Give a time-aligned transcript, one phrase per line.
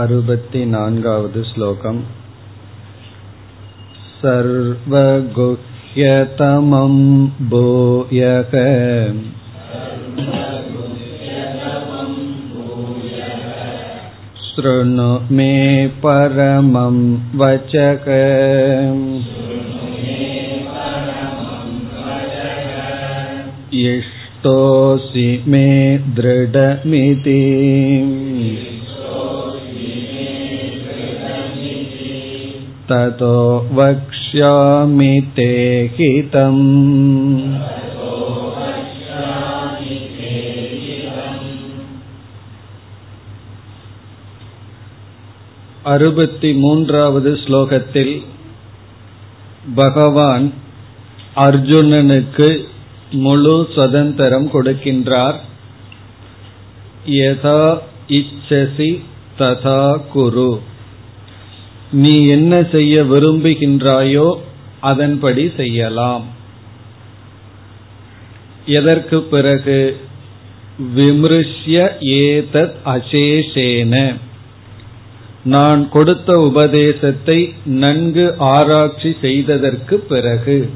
[0.00, 2.00] अरुपति नान्गावद् श्लोकम्
[4.16, 5.46] सर्वगुह्यतमं
[7.52, 8.52] भूयः
[14.42, 15.08] शृणु
[15.38, 15.54] मे
[16.04, 17.00] परमं
[17.40, 18.06] वचक
[23.86, 25.66] इष्टोऽसि मे
[26.20, 27.42] दृढमिति
[32.90, 33.36] ततो
[33.72, 35.50] वक्ष्यामि ते
[35.96, 36.64] हितम्
[45.84, 48.14] அறுபத்தி மூன்றாவது ஸ்லோகத்தில்
[49.74, 50.46] பகவான்
[51.38, 52.48] அர்ஜுனனுக்கு
[53.18, 55.38] முழு சுதந்திரம் கொடுக்கின்றார்
[57.12, 57.60] யதா
[58.10, 58.90] இச்சசி
[59.38, 60.50] ததா குரு
[61.91, 64.35] நீ என்ன செய்ய விரும்புகின்றாயோ
[64.79, 66.25] அதன்படி செய்யலாம்.
[68.65, 69.97] எதற்கு பிறகு?
[70.95, 74.15] விமிருஷ்ய ஏதத் அசேஷேன.
[75.43, 80.69] நான் கொடுத்த உபதேசத்தை நன்கு ஆராய்ச்சி செய்ததற்கு பிறகு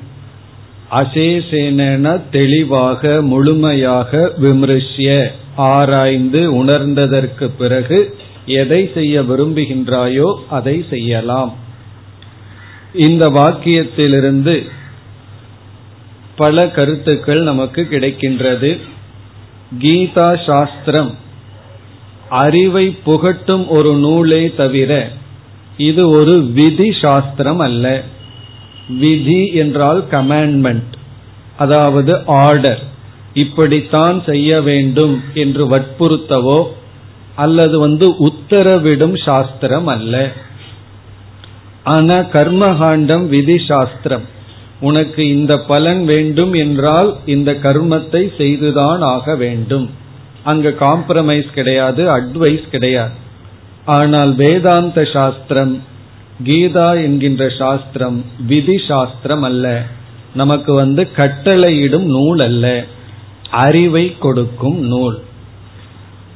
[0.92, 11.54] அசேஷேன தெளிவாக முழுமையாக விமிருஷ்ய ஆராய்ந்து உணர்ந்ததற்கு பிறகு எதை செய்ய விரும்புகின்றாயோ அதை செய்யலாம்.
[12.94, 14.56] இந்த வாக்கியத்திலிருந்து
[16.36, 18.80] பல கருத்துக்கள் நமக்கு கிடைக்கின்றது.
[19.80, 21.12] கீதா சாஸ்திரம்
[22.30, 25.12] அறிவை புகட்டும் ஒரு நூலே தவிர
[25.78, 28.04] இது ஒரு விதி சாஸ்திரம் அல்ல.
[29.00, 30.94] விதி என்றால் கமாண்ட்மெண்ட்
[31.58, 32.82] அதாவது ஆர்டர்
[33.34, 36.68] இப்படித்தான் செய்ய வேண்டும் என்று வற்புறுத்தவோ
[37.36, 40.32] அல்லது வந்து உத்தரவிடும் சாஸ்திரம் அல்ல
[41.84, 44.24] ஆனா கர்மகாண்டம் விதி சாஸ்திரம்.
[44.80, 49.90] உனக்கு இந்த பலன் வேண்டும் என்றால் இந்த கர்மத்தை செய்துதான் ஆக வேண்டும்.
[50.44, 53.14] அங்க காம்ப்ரமைஸ் கிடையாது அட்வைஸ் கிடையாது.
[53.86, 55.84] ஆனால் வேதாந்த சாஸ்திரம்
[56.44, 59.82] கீதா என்கின்ற சாஸ்திரம் விதி சாஸ்திரம் அல்ல
[60.34, 62.84] நமக்கு வந்து கட்டளையிடும் நூல் அல்ல.
[63.50, 65.18] அறிவை கொடுக்கும் நூல்.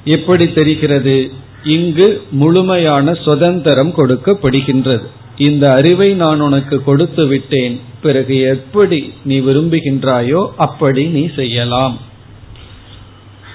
[0.04, 1.32] எப்படி தெரிகிறது?
[1.64, 5.06] இங்கு முழுமையான சுதந்திரம் கொடுக்கப்படுகின்றது.
[5.38, 7.80] இந்த அறிவை நான் உனக்கு கொடுத்து விட்டேன்.
[8.02, 11.98] பிறகு எப்படி நீ விரும்புகின்றாயோ அப்படி நீ செய்யலாம்.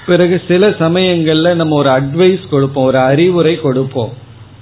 [0.07, 4.13] பிறகு சில சமயங்கள்ல நம்ம ஒரு அட்வைஸ் கொடுப்போம் ஒரு அறிவுரை கொடுப்போம்.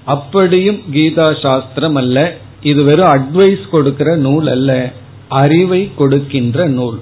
[0.04, 2.36] அப்படியும் கீதா சாஸ்திரம் அல்ல.
[2.62, 4.92] இது வெறும் அட்வைஸ் கொடுக்கிற நூல் அல்ல.
[5.28, 6.98] அறிவை கொடுக்கின்ற நூல்.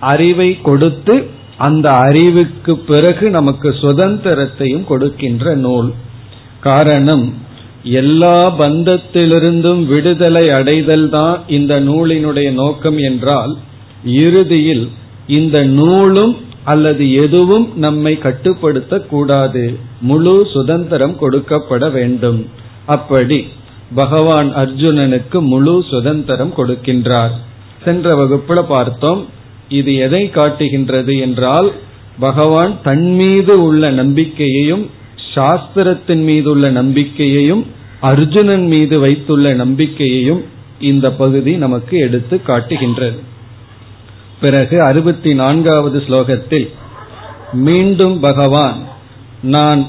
[0.00, 1.26] அறிவை கொடுத்து
[1.58, 5.90] அந்த அறிவுக்கு பிறகு நமக்கு சுதந்திரத்தையும் கொடுக்கின்ற நூல்.
[6.60, 7.26] காரணம்
[7.82, 13.56] எல்லா பந்தத்திலிருந்தும் விடுதலை அடைதல் தான் இந்த நூலினுடைய நோக்கம் என்றால்
[14.04, 14.88] இறுதியில்
[15.26, 19.64] இந்த நூலும் அல்லது எதுவும் நம்மை கட்டுப்படுத்த கூடாது
[20.00, 22.40] முழு சுதந்திரம் கொடுக்கப்பட வேண்டும்.
[22.86, 23.38] அப்படி
[23.94, 27.34] பகவான் அர்ஜுனனுக்கு முழு சுதந்திரம் கொடுக்கின்றார்.
[27.84, 29.22] சென்ற வகுப்புல பார்த்தோம்
[29.68, 31.72] இது எதை காட்டுகின்றது என்றால்
[32.18, 34.90] பகவான் தன் மீது உள்ள நம்பிக்கையையும்
[35.34, 37.66] சாஸ்திரத்தின் மீது உள்ள நம்பிக்கையையும்
[38.00, 40.44] அர்ஜுனன் மீது வைத்துள்ள நம்பிக்கையையும்
[40.80, 43.18] இந்த பகுதி நமக்கு எடுத்து காட்டுகின்றது.
[44.40, 46.68] பிறகு அறுபத்தி நான்காவது ஸ்லோகத்தில்
[47.52, 48.76] மீண்டும் பகவான்
[49.42, 49.86] நான்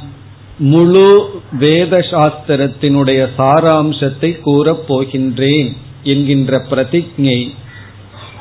[0.57, 1.29] முழு
[1.59, 5.73] வேத சாஸ்திரத்தினுடைய சாராம்சத்தை கூறப் போகின்றேன்
[6.03, 7.51] என்கின்ற பிரதிஜை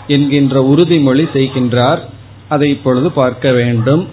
[0.08, 2.00] என்கின்ற உறுதிமொழி செய்கின்றார்.
[2.48, 4.08] அதை இப்பொழுது பார்க்க வேண்டும்.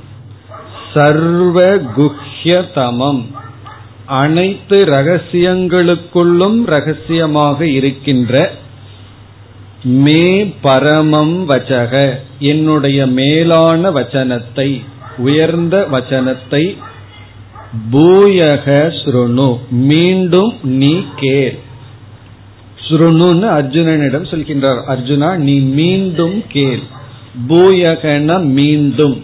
[0.94, 3.24] சர்வ குஹ்யதமம்.
[4.06, 8.52] அனைத்து ரகசியங்களுக்குள்ளும் ரகசியமாக இருக்கின்ற
[9.84, 11.94] மே பரமம் வச்சக
[12.40, 14.82] என்னுடைய மேலான வச்சனத்தை
[15.18, 16.78] உயர்ந்த வச்சனத்தை
[17.92, 18.68] பூயக
[19.00, 21.60] ஸ்ருணு மீண்டும் நீ கேள்.
[22.88, 26.84] ஸ்ருணுன்னு அர்ஜுனனிடம் சொல்கின்றார் அர்ஜுனா நீ மீண்டும் கேள்.
[27.50, 29.24] பூயகன மீண்டும்.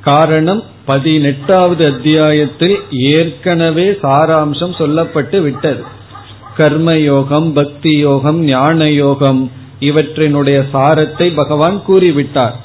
[0.00, 5.82] காரணம் பதினெட்டாவது அத்தியாயத்தில் ஏற்கனவே சாராம்சம் சொல்லப்பட்டு விட்டது.
[6.56, 9.50] கர்மயோகம் பக்தி யோகம் ஞான யோகம்
[9.80, 12.56] இவற்றினுடைய சாரத்தை பகவான் கூறிவிட்டார்.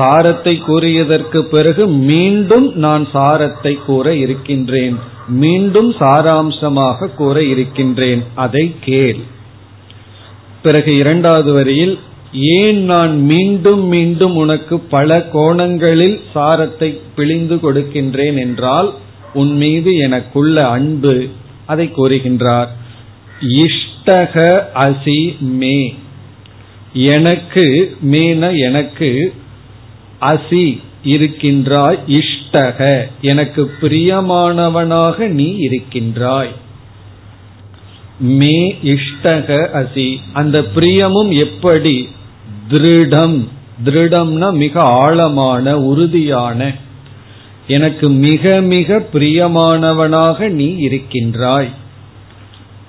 [0.00, 4.96] சாரத்தை கூறியதற்கு பிறகு மீண்டும் நான் சாரத்தை கூற இருக்கின்றேன்.
[5.28, 8.22] மீண்டும் சாராம்சமாக கூற இருக்கின்றேன்.
[8.34, 9.20] அதை கேள்.
[10.62, 11.98] பிறகு இரண்டாவது வரியில்
[12.32, 18.90] ஏன் நான் மீண்டும் மீண்டும் உனக்கு பல கோணங்களில் சாரத்தை பிழிந்து கொடுக்கின்றேன் என்றால்
[19.34, 21.14] உன் மீது எனக்குள்ள அன்பு
[21.66, 22.70] அதை கூறுகின்றார்.
[23.58, 25.94] இஷ்டக அசி மே.
[26.92, 29.10] எனக்கு மேன எனக்கு
[30.20, 33.08] அசி இருக்கின்றாய் இஷ்டக.
[33.20, 36.50] எனக்கு பிரியமானவனாக நீ இருக்கின்றாய்.
[38.18, 40.16] மே இஷ்டக அசி.
[40.32, 42.08] அந்த பிரியமும் எப்படி?
[42.70, 43.48] திருடம்.
[43.84, 46.74] திருடம்னா மிக ஆழமான உறுதியான.
[47.66, 51.68] எனக்கு மிக மிக பிரியமானவனாக நீ இருக்கின்றாய்.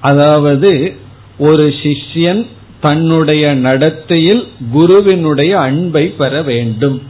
[0.02, 0.96] அதாவது
[1.38, 2.48] ஒரு சிஷ்யன்
[2.80, 7.02] தன்னுடைய நடத்தையில் குருவினுடைய அன்பை பெற வேண்டும்.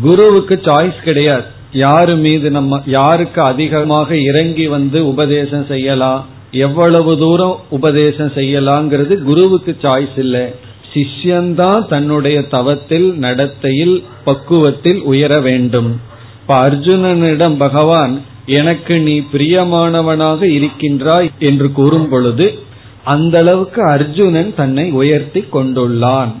[0.00, 1.44] குருவுக்கு சாய்ஸ் கிடையாது.
[1.72, 10.18] யாரு மீது நம்ம யாருக்கு அதிகமாக இறங்கி வந்து உபதேசம் செய்யலாம் எவ்வளவு தூரம் உபதேசம் செய்யலாங்கிறது குருவுக்கு சாய்ஸ்
[10.18, 10.54] இல்லை.
[10.94, 16.00] சிஷ்யந்தான் தன்னுடைய தவத்தில் நடத்தையில் பக்குவத்தில் உயர வேண்டும்.
[16.40, 22.58] இப்ப அர்ஜுனனிடம் பகவான் எனக்கு நீ பிரியமானவனாக இருக்கின்றாய் என்று கூறும் பொழுது
[23.04, 26.32] அந்த அளவுக்கு அர்ஜுனன் தன்னை உயர்த்தி கொண்டுள்ளான்.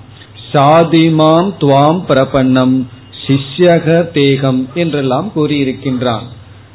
[0.52, 2.86] சாதிமாம் துவாம் பிரபன்னம்.
[3.26, 6.26] சிஷ்யக தேகம் என்றெல்லாம் கூறியிருக்கின்றான்.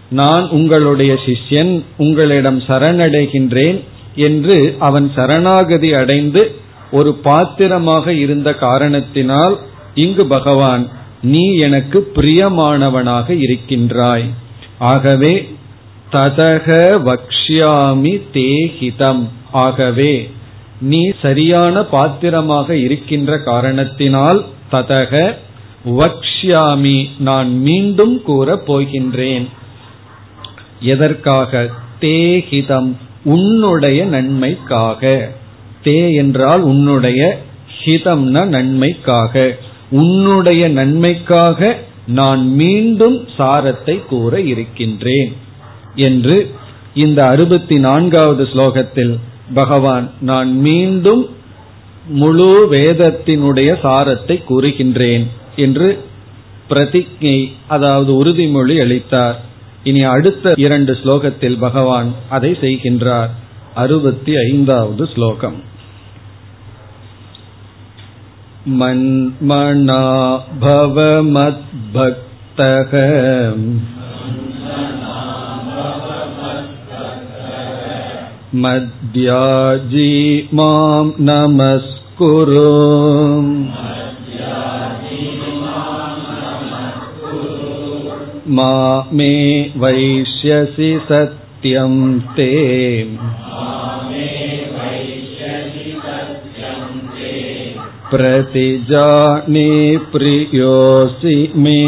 [0.09, 3.79] நான் உங்களுடைய சிஷ்யன் உங்களிடம் சரணடைகின்றேன்
[4.15, 6.41] என்று அவன் சரணாகதி அடைந்து
[6.91, 9.55] ஒரு பாத்திரமாக இருந்த காரணத்தினால்
[9.95, 10.87] இங்கு பகவான்
[11.21, 14.25] நீ எனக்கு பிரியமானவனாக இருக்கின்றாய்.
[14.77, 15.33] ஆகவே
[16.11, 16.67] ததக
[17.07, 20.13] வக்ஷாமி தேஹிதம் ஆகவே
[20.79, 25.35] நீ சரியான பாத்திரமாக இருக்கின்ற காரணத்தினால் ததக
[25.85, 29.47] வக்ஷாமி நான் மீண்டும் கூற போகின்றேன்.
[30.81, 31.69] எதற்காக?
[32.01, 35.31] தேஹிதம் உன்னுடைய நன்மைக்காக.
[35.83, 37.39] தே என்றால் உன்னுடைய
[37.85, 39.57] ஹிதம்ன நன்மைக்காக.
[39.89, 45.35] உன்னுடைய நன்மைக்காக நான் மீண்டும் சாரத்தை கூற இருக்கின்றேன்.
[45.95, 46.51] என்று
[46.93, 49.19] இந்த அறுபத்தி நான்காவது ஸ்லோகத்தில்
[49.53, 51.29] பகவான் நான் மீண்டும்
[52.07, 55.27] முழு வேதத்தினுடைய சாரத்தை கூறுகின்றேன்.
[55.56, 55.88] என்று
[56.68, 57.38] பிரதிஜை
[57.68, 59.38] அதாவது உறுதிமொழி அளித்தார்
[59.84, 63.30] இனி அடுத்த இரண்டு ஸ்லோகத்தில் பகவான் அதை செய்கின்றார்
[63.74, 65.58] அறுபத்தி ஐந்தாவது ஸ்லோகம்
[68.70, 70.02] मन्मना
[70.56, 72.92] भव मद्भक्तः
[78.62, 80.12] मद्याजी
[80.52, 82.68] मां नमस्कुरु
[88.56, 88.72] मा
[89.12, 89.32] मे
[89.76, 91.94] वैश्यसि सत्यं
[92.36, 92.50] ते
[98.12, 99.70] प्रतिजाने
[100.12, 101.78] प्रियोऽसि मे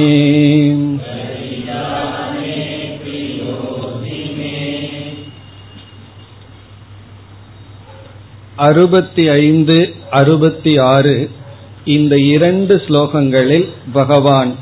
[8.58, 9.76] அறுபத்தி ஐந்து
[10.10, 11.14] அறுபத்தி ஆறு
[11.86, 14.52] இந்த இரண்டு ஸ்லோகங்களில் பகவான்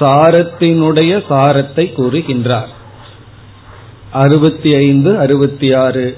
[0.00, 2.70] சாரத்தினுடைய சாரத்தை கூறுகின்றார்.
[4.12, 6.16] அறுபத்தி ஐந்து அறுபத்தி ஆறு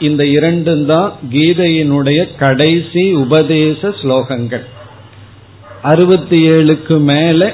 [0.00, 4.64] இந்த இரண்டும் தான் கீதையினுடைய கடைசி உபதேச ஸ்லோகங்கள்.
[5.82, 7.52] அறுபத்தி ஏழுக்கு மேல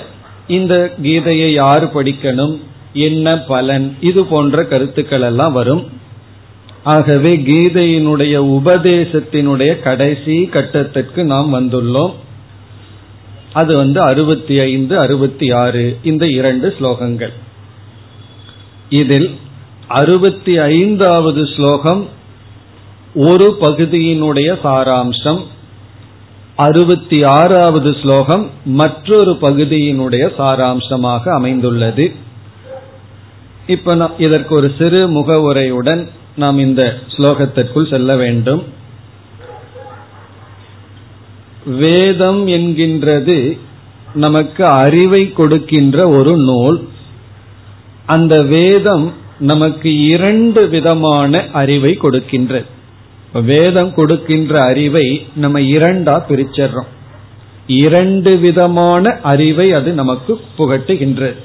[0.49, 2.55] இந்த கீதையை யார் படிக்கணும்
[2.93, 5.85] என்ன பலன் இது போன்ற கருத்துக்கள் எல்லாம் வரும்.
[6.85, 12.12] ஆகவே கீதையினுடைய உபதேசத்தினுடைய கடைசி கட்டத்திற்கு நாம் வந்துள்ளோம்.
[13.52, 17.32] அது வந்து அறுபத்தி ஐந்து அறுபத்தி ஆறு இந்த இரண்டு ஸ்லோகங்கள்.
[18.88, 19.30] இதில்
[19.88, 22.09] அறுபத்தி ஐந்தாவது ஸ்லோகம்
[23.14, 25.40] ஒரு பகுதியினுடைய சாராம்சம்
[26.56, 32.12] அறுபத்தி ஆறாவது ஸ்லோகம் மற்றொரு பகுதியினுடைய சாராம்சமாக அமைந்துள்ளது.
[33.66, 38.62] இப்ப இதற்கு ஒரு சிறு முகவுரையுடன் நாம் இந்த ஸ்லோகத்திற்குள் செல்ல வேண்டும்.
[41.66, 43.59] வேதம் என்கின்றது
[44.14, 46.88] நமக்கு அறிவை கொடுக்கின்ற ஒரு நூல்.
[48.07, 52.64] அந்த வேதம் நமக்கு இரண்டு விதமான அறிவை கொடுக்கின்றது.
[53.42, 56.90] வேதம் கொடுக்கின்ற அறிவை நம்ம இரண்டா பிரிச்சர்றோம்.
[57.66, 61.37] இரண்டு விதமான அறிவை அது நமக்கு புகட்டுகின்றது.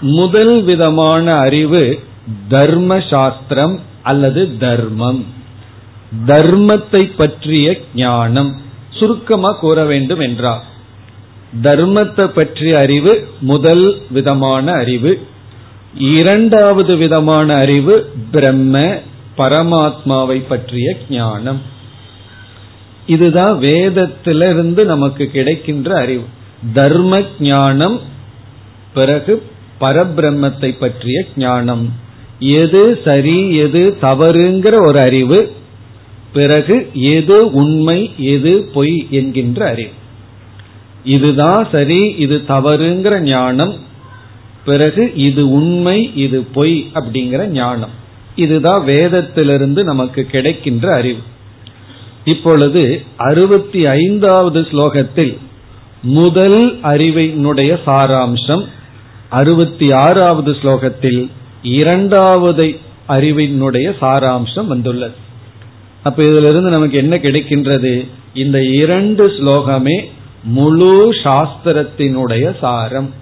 [0.00, 2.00] முதல் விதமான அறிவு
[2.48, 5.24] தர்ம சாஸ்திரம் அல்லது தர்மம்.
[6.26, 8.61] தர்மத்தை பற்றிய ஞானம்.
[9.02, 10.64] சுருக்கமா கூற வேண்டும் என்றார்.
[11.62, 15.12] தர்மத்தை பற்றிய அறிவு முதல் விதமான அறிவு.
[15.94, 18.96] இரண்டாவது விதமான அறிவு பிரம்ம
[19.38, 21.60] பரமாத்மாவை பற்றிய ஞானம்.
[23.06, 26.24] இதுதான் வேதத்திலிருந்து நமக்கு கிடைக்கின்ற அறிவு.
[26.74, 28.00] தர்ம ஞானம்
[28.94, 29.42] பிறகு
[29.80, 31.92] பரபிரம்மத்தை பற்றிய ஞானம்.
[32.38, 35.38] எது சரி எது தவறுங்கிற ஒரு அறிவு
[36.32, 39.90] பிறகு எது உண்மை எது பொய் என்கின்ற அறிவு.
[41.04, 43.74] இதுதான் சரி இது தவறுங்கிற ஞானம்.
[44.64, 47.90] பிறகு இது உண்மை இது பொய் அப்படிங்கிற ஞானம்.
[48.36, 51.18] இதுதான் வேதத்திலிருந்து நமக்கு கிடைக்கின்ற அறிவு.
[52.24, 55.38] இப்பொழுது அறுபத்தி ஐந்தாவது ஸ்லோகத்தில்
[56.02, 58.64] முதல் அறிவினுடைய சாராம்சம்
[59.30, 61.28] அறுபத்தி ஆறாவது ஸ்லோகத்தில்
[61.62, 65.30] இரண்டாவது அறிவினுடைய சாராம்சம் வந்துள்ளது.
[66.02, 68.08] அப்ப இதுல இருந்து நமக்கு என்ன கிடைக்கின்றது?
[68.34, 70.04] இந்த இரண்டு ஸ்லோகமே
[70.42, 73.14] முழு சாஸ்திரத்தினுடைய சாரம்.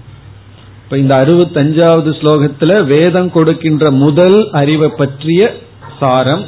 [0.84, 5.54] இப்ப இந்த அறுபத்தஞ்சாவது ஸ்லோகத்துல வேதம் கொடுக்கின்ற முதல் அறிவை பற்றிய
[6.00, 6.44] சாரம்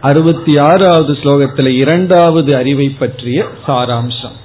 [0.00, 4.36] அறுபத்தி ஆறாவது ஸ்லோகத்துல இரண்டாவது அறிவை பற்றிய சாராம்சம்.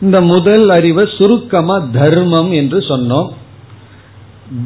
[0.00, 3.30] இந்த முதல் அறிவை சுருக்கமா தர்மம் என்று சொன்னோம்.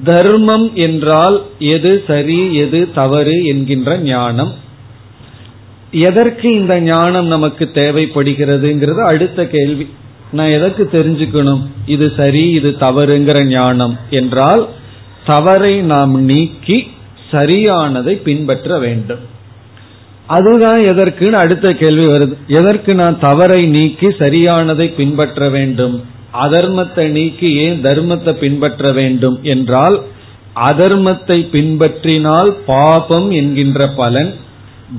[0.05, 4.63] தர்மம் என்றால் எது சரி எது தவறு என்கின்ற ஞானம்.
[5.95, 9.89] எதற்கு இந்த ஞானம் நமக்கு தேவைப்படுகிறதுங்கிறது அடுத்த கேள்வி.
[10.33, 11.63] நான் எதற்கு தெரிஞ்சுக்கணும்?
[11.87, 13.99] இது சரி இது தவறுங்கிற ஞானம்.
[14.11, 14.69] என்றால்
[15.27, 16.87] தவறை நாம் நீக்கி
[17.31, 19.19] சரியானதை பின்பற்ற வேண்டும்.
[20.27, 22.37] அதுதான் எதற்குன்னு அடுத்த கேள்வி வருது.
[22.47, 26.03] எதற்கு நான் தவறை நீக்கி சரியானதை பின்பற்ற வேண்டும்?
[26.43, 29.39] அதர்மத்தை நீக்கி ஏன் தர்மத்தை பின்பற்ற வேண்டும்?
[29.43, 30.03] என்றால்
[30.57, 34.35] அதர்மத்தை பின்பற்றினால் பாபம் என்கின்ற பலன்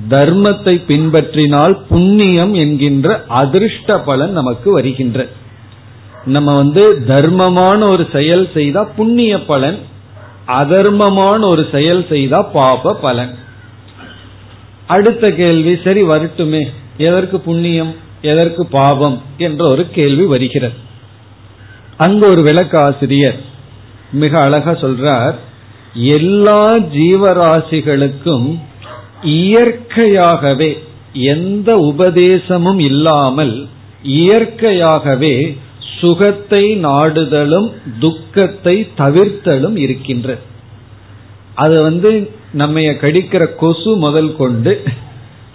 [0.10, 5.28] தர்மத்தை பின்பற்றினால் புண்ணியம் என்கின்ற அதிர்ஷ்ட பலன் நமக்கு வருகின்ற.
[6.25, 9.80] நம்ம வந்து தர்மமான ஒரு செயல் செய்தா புண்ணிய பலன்
[10.48, 13.34] அதர்மமான ஒரு செயல் செய்தா பாப பலன்.
[14.88, 16.64] அடுத்த கேள்வி சரி வரட்டுமே
[16.98, 20.74] எதற்கு புண்ணியம் எதற்கு பாவம் என்ற ஒரு கேள்வி வருகிறது.
[21.98, 23.40] அங்கு ஒரு விளக்காசிரியர்
[24.12, 25.36] மிக அழகா சொல்றார்
[25.94, 28.60] எல்லா ஜீவராசிகளுக்கும்
[29.25, 30.77] இயற்கையாகவே
[31.13, 33.67] எந்த உபதேசமும் இல்லாமல்
[34.03, 35.58] இயற்கையாகவே
[36.00, 40.38] சுகத்தை நாடுதலும் துக்கத்தை தவிர்த்தலும் இருக்கின்ற.
[41.53, 44.84] அது வந்து நம்ம கடிக்கிற கொசு முதல் கொண்டு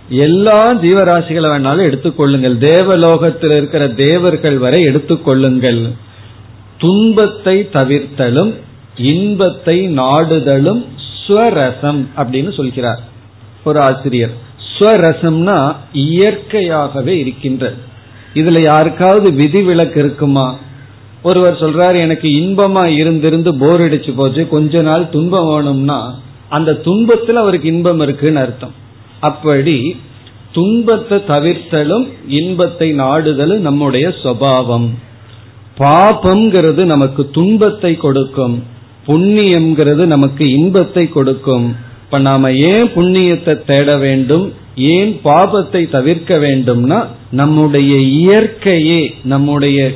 [0.09, 2.59] எல்லா ஜீவராசிகளை வேணாலும் எடுத்துக்கொள்ளுங்கள்.
[2.59, 5.91] தேவலோகத்தில் இருக்கிற தேவர்கள் வரை எடுத்துக்கொள்ளுங்கள்.
[6.79, 8.55] துன்பத்தை தவிர்த்தலும்
[8.97, 10.85] இன்பத்தை நாடுதலும்
[11.27, 13.09] ஸ்வரசம் அப்படின்னு சொல்கிறார்.
[13.65, 14.35] ஒரு ஆசிரியர்.
[14.73, 17.77] ஸ்வரசம்னா இயற்கையாகவே இருக்கின்றது
[18.35, 20.57] இதுல யாருக்காவது விதிவிலக்கு இருக்குமா?
[21.23, 26.15] ஒருவர் சொல்றாரு எனக்கு இன்பமா இருந்திருந்து போர் அடிச்சு போச்சு கொஞ்ச நாள் துன்பம் வேணும்னா
[26.49, 28.75] அந்த துன்பத்தில் அவருக்கு இன்பம் இருக்குன்னு அர்த்தம்.
[29.21, 29.97] அப்படி
[30.53, 34.89] துன்பத்தை தவிர்த்தலும் இன்பத்தை நாடுதலும் நம்முடைய சுவாவம்.
[35.79, 38.65] பாபம்ங்கிறது நமக்கு துன்பத்தை கொடுக்கும்.
[39.07, 41.77] புண்ணியம்ங்கிறது நமக்கு இன்பத்தை கொடுக்கும்.
[42.11, 44.53] இப்ப நாம ஏன் புண்ணியத்தை தேட வேண்டும்?
[44.75, 49.93] ஏன் பாபத்தை தவிர்க்க வேண்டும்னா நம்முடைய இயற்கையே நம்முடைய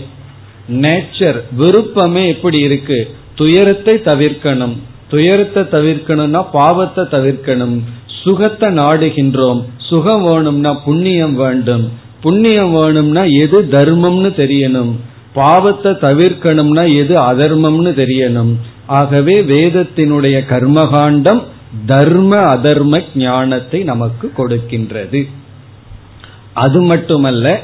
[0.72, 2.98] நேச்சர் விருப்பமே எப்படி இருக்கு.
[3.34, 4.76] துயரத்தை தவிர்க்கணும்.
[5.08, 7.76] துயரத்தை தவிர்க்கணும்னா பாவத்தை தவிர்க்கணும்.
[8.22, 9.62] சுகத்தை நாடுகின்றோம்.
[9.78, 11.88] சுகம் வேணும்னா புண்ணியம் வேண்டும்.
[12.20, 14.92] புண்ணியம் வேணும்னா எது தர்மம்னு தெரியணும்.
[15.32, 18.54] பாவத்தை தவிர்க்கணும்னா எது அதர்மம்னு தெரியணும்.
[18.86, 21.42] ஆகவே வேதத்தினுடைய கர்மகாண்டம்
[21.86, 25.28] தர்ம அதர்ம ஞானத்தை நமக்கு கொடுக்கின்றது.
[26.54, 27.60] அது மட்டுமல்ல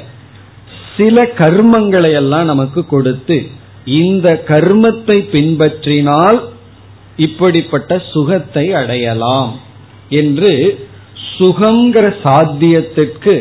[0.97, 3.37] சில கர்மங்களை எல்லாம் நமக்கு கொடுத்து
[3.85, 6.41] இந்த கர்மத்தை பின்பற்றினால்
[7.17, 9.53] இப்படிப்பட்ட சுகத்தை அடையலாம்
[10.09, 10.53] என்று
[11.39, 13.35] சுகங்கிற சாத்தியத்திற்கு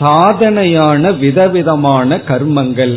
[0.00, 2.94] சாதனையான விதவிதமான கர்மங்கள்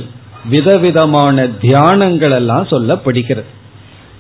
[0.50, 3.50] விதவிதமான தியானங்கள் எல்லாம் சொல்லப்படுகிறது.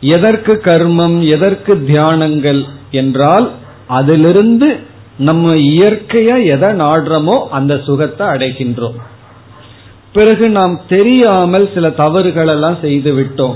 [0.01, 3.51] எதற்கு கர்மம் எதற்கு தியானங்கள் என்றால்
[3.87, 4.77] அதிலிருந்து
[5.17, 8.97] நம்ம இயற்கையா எதை நாடுறோமோ அந்த சுகத்தை அடைகின்றோம்.
[10.13, 13.55] பிறகு நாம் தெரியாமல் சில தவறுகள் எல்லாம் செய்து விட்டோம்.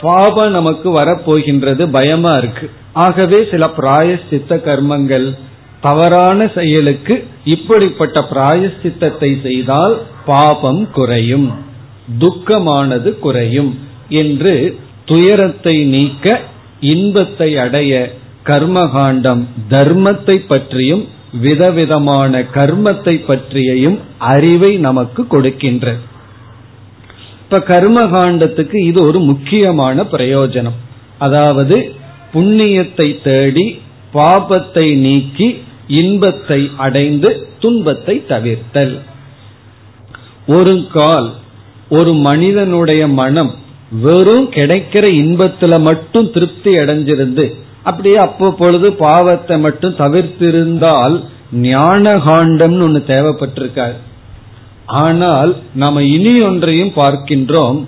[0.00, 2.70] பாபம் நமக்கு வரப்போகின்றது பயமா இருக்கு.
[2.92, 5.34] ஆகவே சில பிராயசித்த கர்மங்கள்
[5.80, 9.94] தவறான செயலுக்கு இப்படிப்பட்ட பிராயசித்தத்தை செய்தால்
[10.26, 11.52] பாபம் குறையும்
[12.18, 13.78] துக்கமானது குறையும்
[14.08, 16.40] என்று துயரத்தை நீக்க
[16.92, 17.92] இன்பத்தை அடைய
[18.44, 21.04] கர்மகாண்டம் தர்மத்தை பற்றியும்
[21.40, 23.96] விதவிதமான கர்மத்தை பற்றியையும்
[24.32, 25.86] அறிவை நமக்கு கொடுக்கின்ற.
[27.42, 30.78] இப்ப கர்ம காண்டத்துக்கு இது ஒரு முக்கியமான பிரயோஜனம்.
[31.18, 31.76] அதாவது
[32.32, 33.66] புண்ணியத்தை தேடி
[34.14, 35.48] பாபத்தை நீக்கி
[36.00, 38.94] இன்பத்தை அடைந்து துன்பத்தை தவிர்த்தல்.
[40.46, 41.28] ஒரு கால்
[41.88, 43.52] ஒரு மனிதனுடைய மனம்
[43.90, 47.52] வெறும் கிடைக்கிற இன்பத்துல மட்டும் திருப்தி அடைஞ்சிருந்து
[47.82, 53.96] அப்படியே அப்பப்பொழுது பாவத்தை மட்டும் தவிர்த்திருந்தால் ஞான காண்டம்னு தேவைப்பட்டிருக்கார் தேவைப்பட்டிருக்காரு
[54.86, 57.84] ஆனால் நாம இனி ஒன்றையும் பார்க்கின்றோம்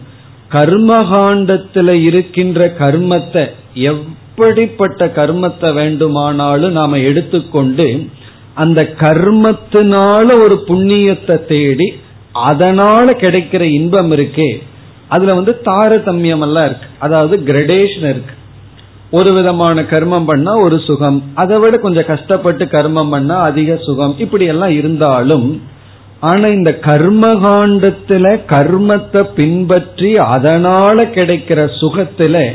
[0.52, 8.08] கர்மகாண்டத்துல இருக்கின்ற கர்மத்தை எப்படிப்பட்ட கர்மத்தை வேண்டுமானாலும் நாம எடுத்துக்கொண்டு
[8.54, 11.92] அந்த கர்மத்தினால ஒரு புண்ணியத்தை தேடி
[12.32, 14.62] அதனால கிடைக்கிற இன்பம் இருக்கே
[15.08, 16.86] அதுல வந்து தாரதமியம் எல்லாம் இருக்கு.
[16.98, 18.34] அதாவது கிரடேஷன் இருக்கு.
[19.10, 21.22] ஒரு விதமான கர்மம் பண்ணா ஒரு சுகம்.
[21.34, 24.14] அதை விட கொஞ்சம் கஷ்டப்பட்டு கர்மம் பண்ணா அதிக சுகம்.
[24.18, 25.62] இப்படி எல்லாம் இருந்தாலும்
[26.20, 32.50] ஆனா இந்த கர்மகாண்டத்துல கர்மத்தை பின்பற்றி அதனால கிடைக்கிற சுகத்துல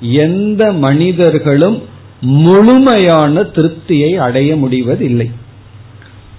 [0.00, 1.82] எந்த மனிதர்களும்
[2.20, 5.30] முழுமையான திருப்தியை அடைய முடிவதில்லை.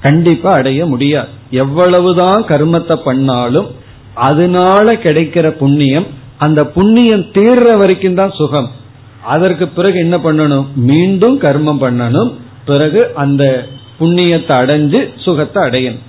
[0.02, 1.28] கண்டிப்பா அடைய முடியாது.
[1.50, 3.68] எவ்வளவுதான் கர்மத்தை பண்ணாலும்
[4.14, 8.72] அதனால கிடைக்கிற புண்ணியம் அந்த புண்ணியம் தீர்ற வரைக்கும் தான் சுகம்.
[9.24, 10.66] அதற்கு பிறகு என்ன பண்ணணும்?
[10.76, 12.34] மீண்டும் கர்மம் பண்ணணும்.
[12.66, 13.66] பிறகு அந்த
[14.00, 16.00] புண்ணியத்தை அடைஞ்சு சுகத்தை அடையணும்.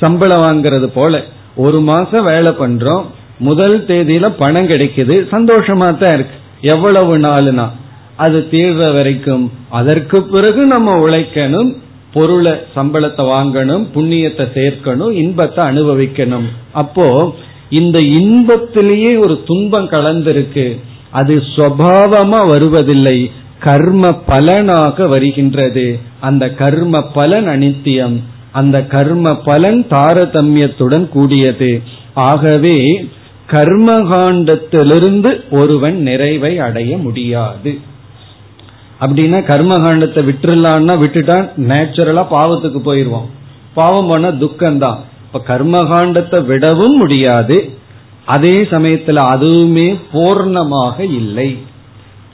[0.00, 1.22] சம்பளம் வாங்குறது போல.
[1.56, 3.04] ஒரு மாசம் வேலை பண்றோம்.
[3.38, 5.26] முதல் தேதியில பணம் கிடைக்குது.
[5.32, 6.36] சந்தோஷமா தான் இருக்கு.
[6.60, 7.68] எவ்வளவு நாளுனா?
[8.16, 9.52] அது தீர்ற வரைக்கும்.
[9.68, 11.76] அதற்கு பிறகு நம்ம உழைக்கணும்.
[12.12, 13.86] பொருளை சம்பளத்தை வாங்கணும்.
[13.94, 15.12] புண்ணியத்தை சேர்க்கணும்.
[15.12, 16.44] இன்பத்தை அனுபவிக்கணும்.
[16.72, 17.34] அப்போ
[17.70, 20.80] இந்த இன்பத்திலேயே ஒரு துன்பம் கலந்திருக்கு.
[21.10, 23.30] அது சுவாவமா வருவதில்லை.
[23.60, 25.98] கர்ம பலனாக வருகின்றது.
[26.20, 28.20] அந்த கர்ம பலன் அனித்தியம்.
[28.52, 31.82] அந்த கர்ம பலன் தாரதமியத்துடன் கூடியது.
[32.14, 33.08] ஆகவே
[33.50, 37.78] கர்மகாண்டத்திலிருந்து ஒருவன் நிறைவை அடைய முடியாது.
[39.00, 43.28] அப்படின்னா கர்மகாண்டத்தை விட்டுலான்னா விட்டுட்டா நேச்சுரலா பாவத்துக்கு போயிருவோம்
[43.74, 44.98] பாவம் பண்ண துக்கம்தான்.
[45.32, 47.70] இப்ப கர்மகாண்டத்தை விடவும் முடியாது.
[48.24, 51.56] அதே சமயத்துல அதுவுமே பூர்ணமாக இல்லை.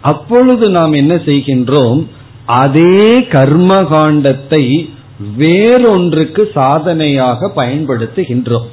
[0.00, 2.06] அப்பொழுது நாம் என்ன செய்கின்றோம்?
[2.46, 4.88] அதே கர்மகாண்டத்தை
[5.36, 8.66] வேறொன்றுக்கு சாதனையாக பயன்படுத்துகின்றோம்.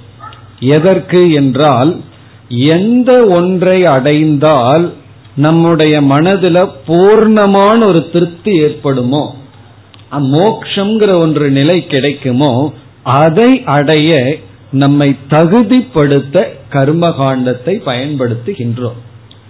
[0.59, 1.99] எதற்கு என்றால்
[2.49, 4.93] எந்த ஒன்றை அடைந்தால்
[5.35, 9.23] நம்முடைய மனதுல பூர்ணமான ஒரு திருப்தி ஏற்படுமோ?
[10.11, 12.73] மோக்ஷங்கிற ஒன்று நிலை கிடைக்குமோ?
[13.03, 14.39] அதை அடைய
[14.71, 18.99] நம்மை தகுதிப்படுத்த கர்மகாண்டத்தை பயன்படுத்துகின்றோம்.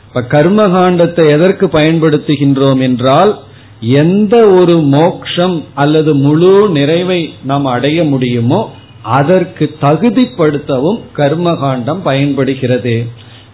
[0.07, 3.39] இப்ப கர்மகாண்டத்தை எதற்கு பயன்படுத்துகின்றோம் என்றால்
[3.79, 13.05] எந்த ஒரு மோக்ஷம் அல்லது முழு நிறைவை நாம் அடைய முடியுமோ அதற்கு தகுதிப்படுத்தவும் கர்மகாண்டம் பயன்படுகிறது.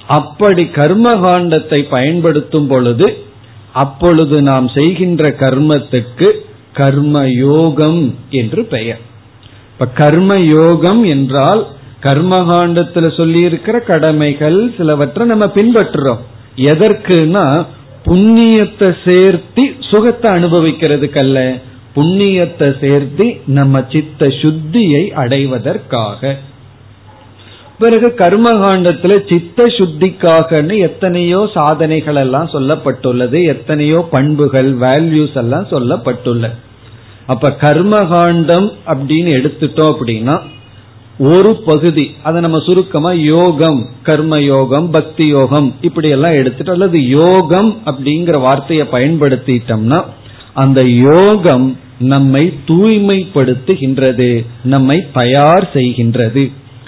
[0.08, 3.18] அப்படி கர்மகாண்டத்தை பயன்படுத்தும் பொழுது
[3.74, 6.32] அப்பொழுது நாம் செய்கின்ற கர்மத்துக்கு
[6.76, 9.07] கர்மயோகம் என்று பெயர்.
[9.80, 11.68] இப்ப கர்ம யோகம் என்றால்
[12.04, 16.22] கர்மகாண்டத்துல சொல்லி இருக்கிற கடமைகள் சிலவற்றை நம்ம பின்பற்றுறோம்.
[16.56, 17.66] எதற்குனா
[18.06, 21.40] புண்ணியத்தை சேர்த்தி சுகத்தை அனுபவிக்கிறதுக்கல்ல.
[21.96, 26.36] புண்ணியத்தை சேர்த்தி நம்ம சித்த சுத்தியை அடைவதற்காக.
[27.78, 36.58] பிறகு கர்மகாண்டத்துல சித்த சுத்திக்காகன்னு எத்தனையோ சாதனைகள் எல்லாம் சொல்லப்பட்டுள்ளது எத்தனையோ பண்புகள் வேல்யூஸ் எல்லாம் சொல்லப்பட்டுள்ளது
[37.28, 40.36] அப்ப கர்மகாண்டம் அப்படின்னு எடுத்துட்டோம் அப்படின்னா
[41.20, 47.70] ஒரு பகுதி அதை நம்ம சுருக்கமா யோகம் கர்ம யோகம் பக்தி யோகம் இப்படி எல்லாம் எடுத்துட்டு அல்லது யோகம்
[47.86, 50.00] அப்படிங்கிற வார்த்தையை பயன்படுத்திட்டோம்னா
[50.54, 51.68] அந்த யோகம்
[52.00, 56.44] நம்மை தூய்மைப்படுத்துகின்றது நம்மை தயார் செய்கின்றது.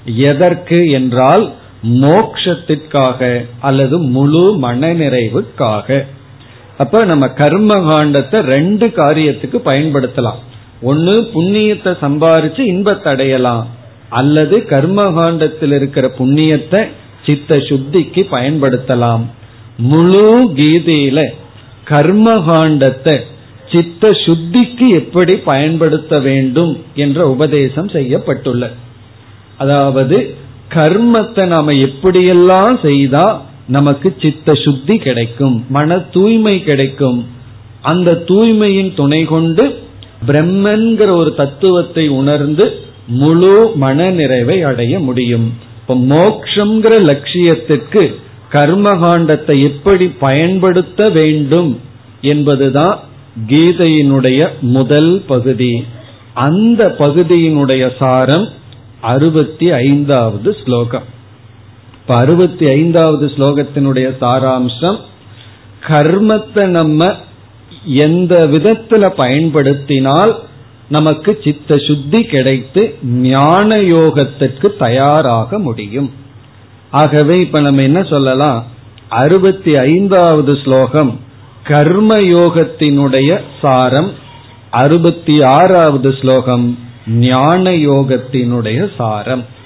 [0.05, 1.43] எதற்கு என்றால்
[2.03, 5.87] மோக்ஷத்திற்காக அல்லது முழு மனநிறைவுக்காக.
[6.81, 10.39] அப்ப நம்ம கர்ம காண்டத்தை ரெண்டு காரியத்துக்கு பயன்படுத்தலாம்.
[10.81, 13.65] ஒன்னு புண்ணியத்தை சம்பாரிச்சு இன்பத்தை அடையலாம்.
[14.09, 16.81] அல்லது கர்மகாண்டத்தில் இருக்கிற புண்ணியத்தை
[17.25, 19.23] சித்த சுத்திக்கு பயன்படுத்தலாம்.
[19.77, 21.19] முழு கீதையில
[21.89, 23.17] கர்மகாண்டத்தை
[23.71, 28.65] சித்த சுத்திக்கு எப்படி பயன்படுத்த வேண்டும் என்ற உபதேசம் செய்யப்பட்டுள்ள
[29.57, 30.17] அதாவது
[30.75, 33.27] கர்மத்தை நாம எப்படியெல்லாம் செய்தா
[33.69, 37.19] நமக்கு சித்த சுத்தி கிடைக்கும் மன தூய்மை கிடைக்கும்.
[37.81, 39.65] அந்த தூய்மையின் துணை கொண்டு
[40.27, 42.65] பிரம்மன்கிற ஒரு தத்துவத்தை உணர்ந்து
[43.07, 45.47] முழு மன நிறைவை அடைய முடியும்.
[45.81, 48.03] இப்ப மோக்ஷங்கிற லட்சியத்திற்கு
[48.51, 51.71] கர்மகாண்டத்தை எப்படி பயன்படுத்த வேண்டும்
[52.21, 52.99] என்பதுதான்
[53.47, 55.73] கீதையினுடைய முதல் பகுதி.
[56.33, 58.47] அந்த பகுதியினுடைய சாரம்
[59.01, 61.07] அறுபத்தி ஐந்தாவது ஸ்லோகம்.
[62.09, 64.97] இப்ப அறுபத்தி ஐந்தாவது ஸ்லோகத்தினுடைய சாராம்சம்
[65.87, 67.13] கர்மத்தை நம்ம
[67.83, 70.39] எந்த விதத்துல பயன்படுத்தினால்
[70.89, 76.11] நமக்கு சித்த சுத்தி கிடைத்து ஞான யோகத்திற்கு தயாராக முடியும்.
[76.91, 78.65] ஆகவே இப்ப நம்ம என்ன சொல்லலாம்?
[79.09, 81.19] அறுபத்தி ஐந்தாவது ஸ்லோகம்
[81.63, 84.11] கர்ம யோகத்தினுடைய சாரம்.
[84.71, 89.57] அறுபத்தி ஆறாவது ஸ்லோகம் ஞான யோகத்தினுடைய சாரம்.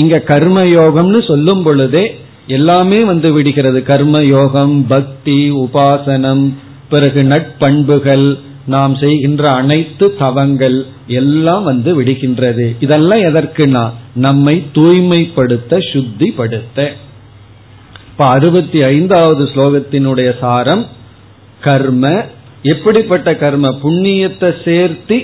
[0.00, 2.04] இங்க கர்மயோகம்னு சொல்லும் பொழுதே
[2.46, 3.82] எல்லாமே வந்து விடுகிறது.
[3.82, 6.44] கர்ம யோகம் பக்தி உபாசனம்
[6.90, 8.26] பிறகு நட்பண்புகள்
[8.66, 10.86] நாம் செய்கின்ற அனைத்து தவங்கள்
[11.20, 12.66] எல்லாம் வந்து விடுகின்றது.
[12.80, 16.78] இதெல்லாம் எதற்குனா நம்மை தூய்மைப்படுத்த சுத்திப்படுத்த.
[18.10, 20.84] இப்ப அறுபத்தி ஐந்தாவது ஸ்லோகத்தினுடைய சாரம்
[21.60, 22.04] கர்ம
[22.62, 23.68] எப்படிப்பட்ட கர்ம?
[23.84, 25.18] புண்ணியத்தை சேர்த்தி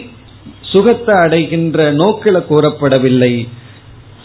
[0.73, 3.35] சுகத்தை அடைகின்ற நோக்கில கூறப்படவில்லை.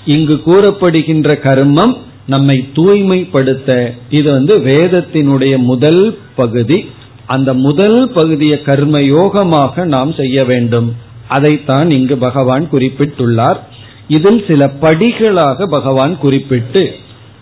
[0.08, 1.94] இங்கு கூறப்படுகின்ற கர்மம்
[2.28, 3.94] நம்மை தூய்மைப்படுத்த.
[4.10, 6.04] இது வந்து வேதத்தினுடைய முதல்
[6.36, 6.80] பகுதி.
[7.26, 10.96] அந்த முதல் பகுதியை கர்ம யோகமாக நாம் செய்ய வேண்டும்.
[11.28, 13.60] அதைத்தான் இங்கு பகவான் குறிப்பிட்டுள்ளார்.
[14.08, 16.84] இதில் சில படிகளாக பகவான் குறிப்பிட்டு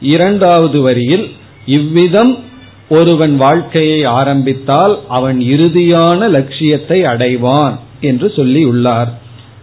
[0.02, 1.26] இரண்டாவது வரியில்
[1.66, 2.34] இவ்விதம்
[2.90, 9.12] ஒருவன் வாழ்க்கையை ஆரம்பித்தால் அவன் இறுதியான லட்சியத்தை அடைவான் என்று சொல்லியுள்ளார்.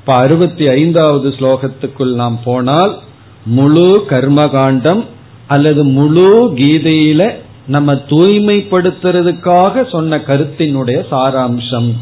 [0.02, 2.98] இப்ப அறுபத்தி ஐந்தாவது ஸ்லோகத்துக்குள் நாம் போனால்
[3.44, 5.04] முழு கர்மகாண்டம்
[5.48, 7.34] அல்லது முழு கீதையில
[7.66, 11.92] நம்ம தூய்மைப்படுத்துறதுக்காக சொன்ன கருத்தினுடைய சாராம்சம்.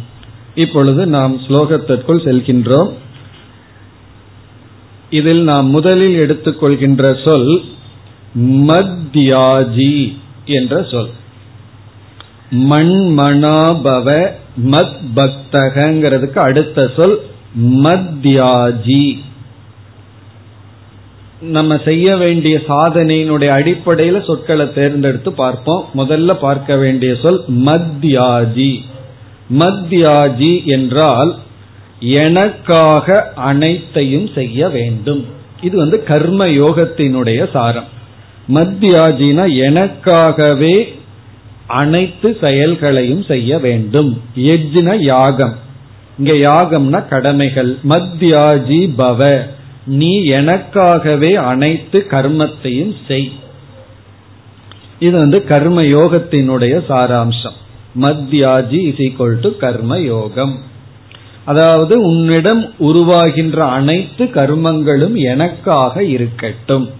[0.54, 2.90] இப்பொழுது நாம் ஸ்லோகத்திற்குள் செல்கின்றோம்.
[5.10, 7.62] இதில் நாம் முதலில் எடுத்துக்கொள்கின்ற சொல்
[8.38, 11.08] மத்யாஜி என்ற சொல்.
[12.50, 14.30] மண்மணாபவ
[14.70, 19.18] மத் பக்தகங்கிறதுக்கு அடுத்த சொல் மத்யாஜி.
[21.40, 25.84] நம்ம செய்ய வேண்டிய சாதனையினுடைய அடிப்படையில சொற்களை தேர்ந்தெடுத்து பார்ப்போம்.
[25.96, 28.80] முதல்ல பார்க்க வேண்டிய சொல் மத்யாஜி.
[29.58, 31.38] மத்யாஜி என்றால்
[32.00, 35.26] எனக்காக அனைத்தையும் செய்ய வேண்டும்.
[35.60, 37.98] இது வந்து கர்ம யோகத்தினுடைய சாரம்.
[38.48, 40.92] மத்தியாஜினா எனக்காகவே
[41.66, 44.22] அனைத்து செயல்களையும் செய்ய வேண்டும்.
[44.36, 45.68] எஜ்ன யாகம்.
[46.20, 47.78] இங்க யாகம்னா கடமைகள்.
[47.88, 49.46] மத்யாஜி பவ.
[49.86, 53.32] நீ எனக்காகவே அனைத்து கர்மத்தையும் செய்.
[54.98, 57.58] இது வந்து கர்ம யோகத்தினுடைய சாராம்சம்.
[58.00, 60.58] மத்யாஜி இஸ் ஈக்வல் டு கர்ம யோகம்
[61.44, 66.90] அதாவது உன்னிடம் உருவாகின்ற அனைத்து கர்மங்களும் எனக்காக இருக்கட்டும்.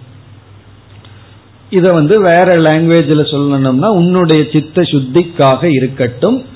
[1.69, 6.50] இத வந்து வேற லாங்குவேஜ்ல சொல்லணும்னா உன்னுடைய சித்த சுத்திக்காக இருக்கட்டும்.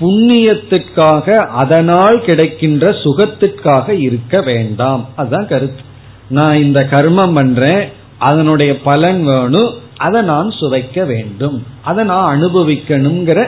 [0.00, 5.08] புண்ணியத்திற்காக அதனால் கிடைக்கின்ற சுகத்திற்காக இருக்க வேண்டாம்.
[5.16, 5.82] அதுதான் கருத்து.
[6.28, 11.66] நான் இந்த கர்மம் பண்றேன் அதனுடைய பலன் வேணும் அதை நான் சுவைக்க வேண்டும்.
[11.82, 13.46] அதை நான் அனுபவிக்கணுங்கிற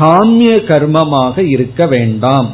[0.00, 2.50] காமிய கர்மமாக இருக்க வேண்டாம்.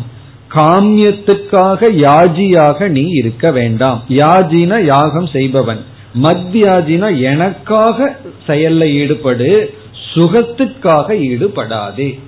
[0.54, 4.02] காமியத்துக்காக யாஜியாக நீ இருக்க வேண்டாம்.
[4.08, 5.84] யாஜின யாகம் செய்பவன்.
[6.22, 9.74] மத்தியாஜினா எனக்காக செயல்ல ஈடுபடு
[10.14, 12.20] சுகத்துக்காக ஈடுபடாதே.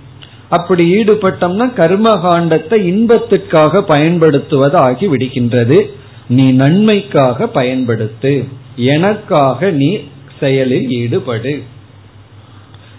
[0.50, 5.90] அப்படி ஈடுபட்டோம்னா கர்மகாண்டத்தை இன்பத்திற்காக பயன்படுத்துவது ஆகி விடுகின்றது.
[6.28, 8.48] நீ நன்மைக்காக பயன்படுத்து.
[8.76, 9.98] எனக்காக நீ
[10.40, 11.62] செயலில் ஈடுபடு.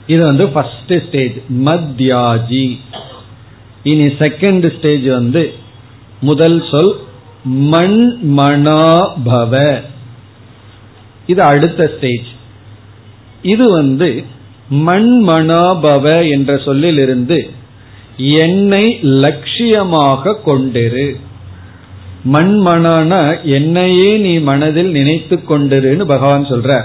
[0.07, 1.33] இது வந்து ஃபர்ஸ்ட் ஸ்டேஜ்
[1.65, 2.77] மத்யாஜி.
[3.83, 5.53] இனி செகண்ட் ஸ்டேஜ் வந்து
[6.21, 6.95] முதல் சொல்
[7.43, 9.81] மண் மணாபவ
[11.27, 12.25] இது அடுத்த ஸ்டேஜ்
[13.41, 14.23] இது வந்து
[14.85, 17.49] மண்மணாபவ என்ற சொல்லிலிருந்து
[18.17, 21.15] என்னை லட்சியமாக கொண்டிரு.
[22.33, 26.83] மண்மனான என்னையே நீ மனதில் நினைத்து கொண்டிருன்னு பகவான் சொல்ற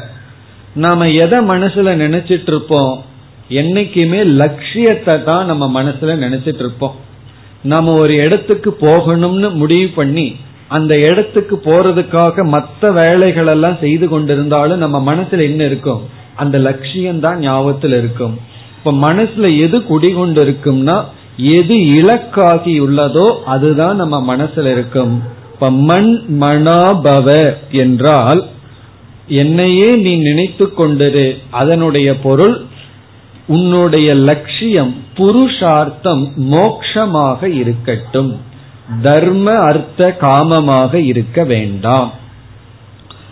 [0.75, 3.05] நாம எதை மனசுல நினைச்சிட்டு இருப்போம்
[3.49, 6.97] என்னைக்குமே லட்சியத்தை தான் நம்ம மனசுல நினைச்சிட்டு இருப்போம்
[7.63, 10.37] நம்ம ஒரு இடத்துக்கு போகணும்னு முடிவு பண்ணி
[10.69, 16.03] அந்த இடத்துக்கு போறதுக்காக மற்ற வேலைகள் எல்லாம் செய்து கொண்டிருந்தாலும் நம்ம மனசுல என்ன இருக்கும்?
[16.37, 18.39] அந்த லட்சியம் தான் ஞாபகத்தில் இருக்கும்.
[18.77, 20.97] இப்ப மனசுல எது குடிகொண்டு இருக்கும்னா
[21.37, 25.23] எது இலக்காகி உள்ளதோ அதுதான் நம்ம மனசுல இருக்கும்.
[25.53, 26.13] இப்ப மண்
[26.43, 27.29] மனாபவ
[27.71, 28.45] என்றால்
[29.29, 32.65] என்னையே நீ நினைத்து கொண்டிரு அதனுடைய பொருள்
[33.47, 38.33] உன்னுடைய லட்சியம் புருஷார்த்தம் மோக்ஷமாக இருக்கட்டும்.
[39.03, 42.11] தர்ம அர்த்த காமமாக இருக்க வேண்டாம்.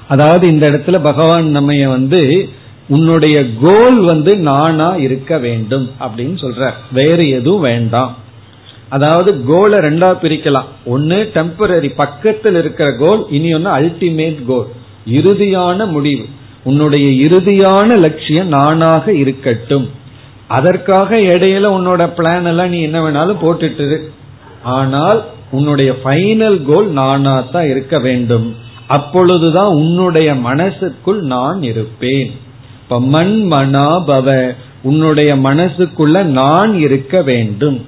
[0.08, 2.48] அதாவது இந்த இடத்துல பகவான் நம்ம வந்து
[2.88, 8.16] உன்னுடைய கோல் வந்து நானா இருக்க வேண்டும் அப்படின்னு சொல்ற வேறு எதுவும் வேண்டாம்.
[8.88, 10.68] அதாவது கோலை ரெண்டா பிரிக்கலாம்.
[10.84, 14.68] ஒன்னு டெம்பரரி பக்கத்தில் இருக்கிற கோல் இனி ஒன்னு அல்டிமேட் கோல்
[15.18, 16.24] இறுதியான முடிவு.
[16.64, 19.86] உன்னுடைய இறுதியான லட்சியம் நானாக இருக்கட்டும்.
[20.46, 23.98] அதற்காக இடையில உன்னோட பிளான் எல்லாம் நீ என்ன வேணாலும் போட்டுட்டு
[24.62, 28.54] ஆனால் உன்னுடைய ஃபைனல் கோல் நானா தான் இருக்க வேண்டும்.
[28.86, 32.30] அப்பொழுதுதான் உன்னுடைய மனசுக்குள் நான் இருப்பேன்.
[32.88, 37.84] இப்ப மண் மனாபவ உன்னுடைய மனசுக்குள்ள நான் இருக்க வேண்டும்.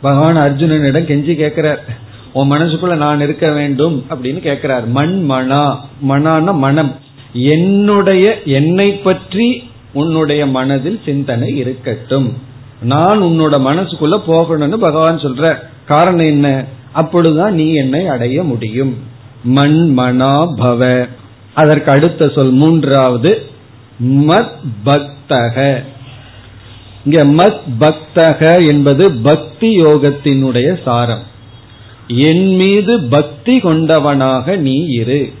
[0.00, 1.84] பகவான் அர்ஜுனனிடம் கெஞ்சி கேட்கிறார்
[2.32, 5.84] உன் மனசுக்குள்ள நான் இருக்க வேண்டும் அப்படின்னு கேட்கிறார் மண் மனா.
[6.00, 6.96] மனான மனம்.
[7.32, 12.32] என்னுடைய என்னை பற்றி உன்னுடைய மனதில் சிந்தனை இருக்கட்டும்.
[12.82, 16.64] நான் உன்னோட மனசுக்குள்ள போகணும்னு பகவான் சொல்ற காரணம் என்ன?
[16.92, 18.96] அப்பொழுதுதான் நீ என்னை அடைய முடியும்.
[19.44, 21.08] மண் மனா பவ.
[21.54, 23.52] அதற்கு அடுத்த சொல் மூன்றாவது.
[24.02, 24.48] மத்
[24.84, 25.82] பக்தக
[27.04, 31.22] இங்க மத் பக்தக என்பது பக்தி யோகத்தினுடைய சாரம்.
[32.08, 35.32] என் மீது பக்தி கொண்டவனாக நீ இரு.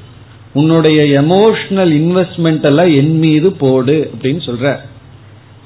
[0.52, 4.76] உன்னுடைய எமோஷனல் இன்வெஸ்ட்மெண்ட் எல்லாம் என் மீது போடு அப்படின்னு சொல்ற.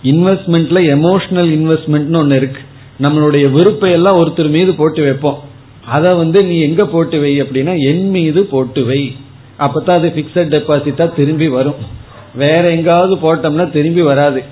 [0.04, 2.60] இன்வெஸ்ட்மெண்ட்ல எமோஷனல் இன்வெஸ்ட்மெண்ட்னு ஒன்னு இருக்கு.
[3.00, 5.42] நம்மளுடைய விருப்பை எல்லாம் ஒருத்தர் மீது போட்டு வைப்போம்.
[5.86, 9.16] அதை வந்து நீ எங்க போட்டு வை அப்படின்னா என் மீது போட்டு வை.
[9.58, 11.96] அப்பதான் அது பிக்சட் டெபாசிட்டா திரும்பி வரும்.
[12.34, 14.42] வேற எங்காவது போட்டோம்னா திரும்பி வராது.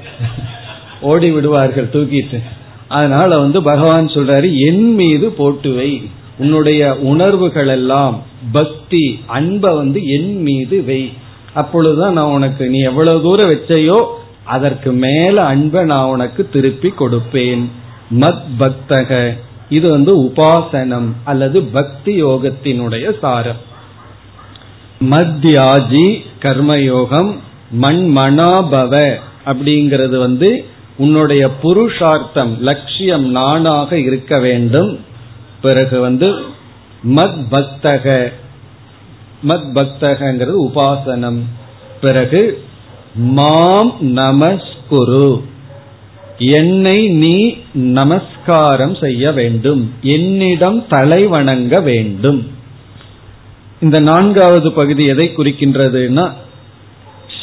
[1.00, 2.42] ஓடி விடுவார்கள் தூக்கிட்டு.
[2.88, 6.10] அதனால வந்து பகவான் சொல்றாரு என் மீது போட்டு வை.
[6.38, 11.12] உன்னுடைய உணர்வுகள் எல்லாம் பக்தி அன்பை வந்து என் மீது வை.
[11.54, 14.06] அப்பொழுதுதான் நான் உனக்கு நீ எவ்வளவு தூரம் வச்சையோ
[14.44, 17.68] அதற்கு மேல அன்பை நான் உனக்கு திருப்பி கொடுப்பேன்.
[18.10, 19.38] மத் பக்தக.
[19.68, 23.74] இது வந்து உபாசனம் அல்லது பக்தி யோகத்தினுடைய சாரம்.
[25.10, 27.34] மத்யாஜி கர்மயோகம்
[27.70, 29.14] மண் மனாபவ
[29.46, 30.64] அப்படிங்கிறது வந்து
[30.96, 35.00] உன்னுடைய புருஷார்த்தம் லட்சியம் நானாக இருக்க வேண்டும்.
[35.62, 36.32] பிறகு வந்து
[37.04, 38.32] மத் பக்தக.
[39.48, 41.38] மத் பக்தகங்கிறது உபாசனம்.
[42.00, 42.64] பிறகு
[43.14, 45.42] மாம் நமஸ்குரு.
[46.38, 49.92] என்னை நீ நமஸ்காரம் செய்ய வேண்டும்.
[50.02, 52.46] என்னிடம் தலை வணங்க வேண்டும்.
[53.80, 56.32] இந்த நான்காவது பகுதி எதை குறிக்கின்றதுன்னா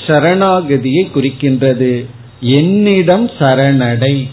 [0.07, 2.05] சரணாகதியை குறிக்கின்றது.
[2.39, 4.29] என்னிடம் சரணடை.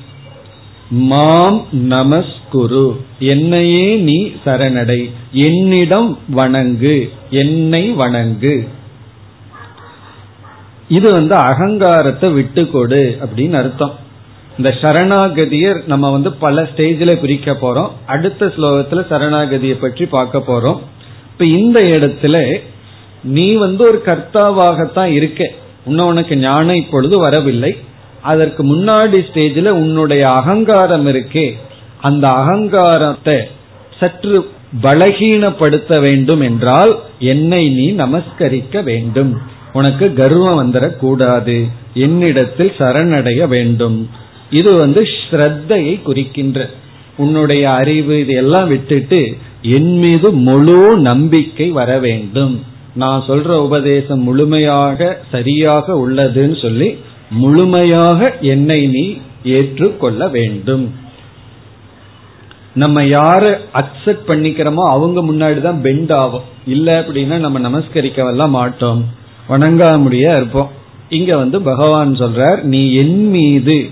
[0.90, 2.96] மாம் நமஸ்குரு.
[3.18, 5.10] என்னையே நீ சரணடை.
[5.32, 7.10] என்னிடம் வணங்கு.
[7.30, 8.68] என்னை வணங்கு.
[10.88, 13.94] இது வந்து அகங்காரத்தை விட்டு கொடு அப்படின்னு அர்த்தம்.
[14.56, 17.90] இந்த சரணாகதியை நம்ம வந்து பல ஸ்டேஜில் பிரிக்க போறோம்.
[18.06, 20.80] அடுத்த ஸ்லோகத்துல சரணாகதியை பற்றி பார்க்க போறோம்.
[21.32, 22.60] இப்ப இந்த இடத்துல
[23.24, 25.50] நீ வந்து ஒரு கர்த்தாவாகத்தான் இருக்க.
[25.86, 27.76] இன்னும் உனக்கு ஞானம் இப்பொழுது வரவில்லை.
[28.22, 31.56] அதற்கு முன்னாடி ஸ்டேஜில் உன்னுடைய அகங்காரம் இருக்கே.
[32.00, 33.38] அந்த அகங்காரத்தை
[34.00, 34.50] சற்று
[34.82, 39.38] பலகீனப்படுத்த வேண்டும் என்றால் என்னை நீ நமஸ்கரிக்க வேண்டும்.
[39.72, 41.68] உனக்கு கர்வம் வந்துடக்கூடாது.
[41.94, 44.10] என்னிடத்தில் சரணடைய வேண்டும்.
[44.50, 46.70] இது வந்து ஸ்ரத்தையை குறிக்கின்ற
[47.16, 52.69] உன்னுடைய அறிவு இதையெல்லாம் விட்டுட்டு என் மீது முழு நம்பிக்கை வர வேண்டும்.
[52.94, 56.98] நான் சொல்ற உபதேசம் முழுமையாக சரியாக உள்ளதுன்னு சொல்லி
[57.30, 60.92] முழுமையாக என்னை நீ ஏற்றுக்கொள்ள வேண்டும்.
[62.74, 66.42] நம்ம யார அக்செப்ட் பண்ணிக்கிறோமோ அவங்க முன்னாடி தான் பெண்ட் ஆகும்.
[66.66, 69.04] இல்ல அப்படின்னா நம்ம நமஸ்கரிக்கவெல்லாம் மாட்டோம்.
[69.48, 70.70] வணங்காமுடியா இருப்போம்.
[71.08, 73.90] இங்க வந்து பகவான் சொல்றார் நீ என் மீது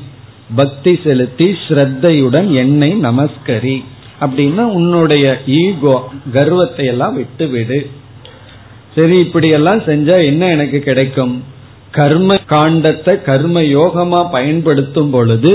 [0.54, 3.82] பக்தி செலுத்தி ஸ்ரத்தையுடன் என்னை நமஸ்கரி.
[4.20, 7.90] அப்படின்னா உன்னுடைய ஈகோ கர்வத்தை எல்லாம் விட்டு விடு
[8.98, 11.34] சரி இப்படி எல்லாம் செஞ்சா என்ன எனக்கு கிடைக்கும்?
[11.90, 15.52] கர்ம காண்டத்தை கர்ம யோகமா பயன்படுத்தும் பொழுது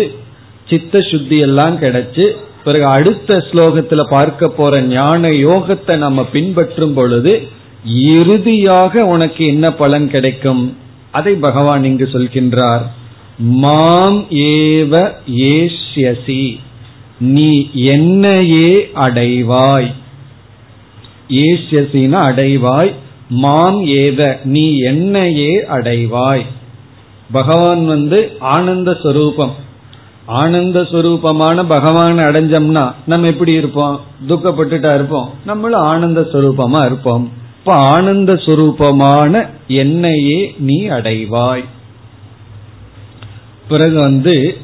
[0.70, 2.26] சித்த சுத்தி எல்லாம் கிடைச்சு
[2.64, 7.34] பிறகு அடுத்த ஸ்லோகத்துல பார்க்க போற ஞான யோகத்தை நம்ம பின்பற்றும் பொழுது
[8.16, 10.64] இறுதியாக உனக்கு என்ன பலன் கிடைக்கும்?
[11.12, 12.84] அதை பகவான் இங்கு சொல்கின்றார்.
[13.62, 14.94] மாம் ஏவ
[15.52, 16.44] ஏஷ்யசி
[17.34, 18.72] நீ என்னையே
[19.06, 19.92] அடைவாய்.
[21.44, 22.94] ஏஷ்யசின அடைவாய்
[23.34, 26.46] மாம் ஏவ நீ என்னையே அடைவாய்.
[27.32, 29.54] பகவான் வந்து ஆனந்த ஸ்வரூபம்
[30.26, 34.02] ஆனந்த ஸ்வரூபமான பகவான் அடைஞ்சோம்னா நம்ம எப்படி இருப்போம்?
[34.28, 35.30] துக்கப்பட்டுட்டா இருப்போம்.
[35.46, 37.32] நம்மளும் ஆனந்த ஸ்வரூபமா இருப்போம்.
[37.60, 41.64] இப்ப ஆனந்த ஸ்வரூபமான என்னையே நீ அடைவாய்.
[43.68, 44.58] பிறகு வந்து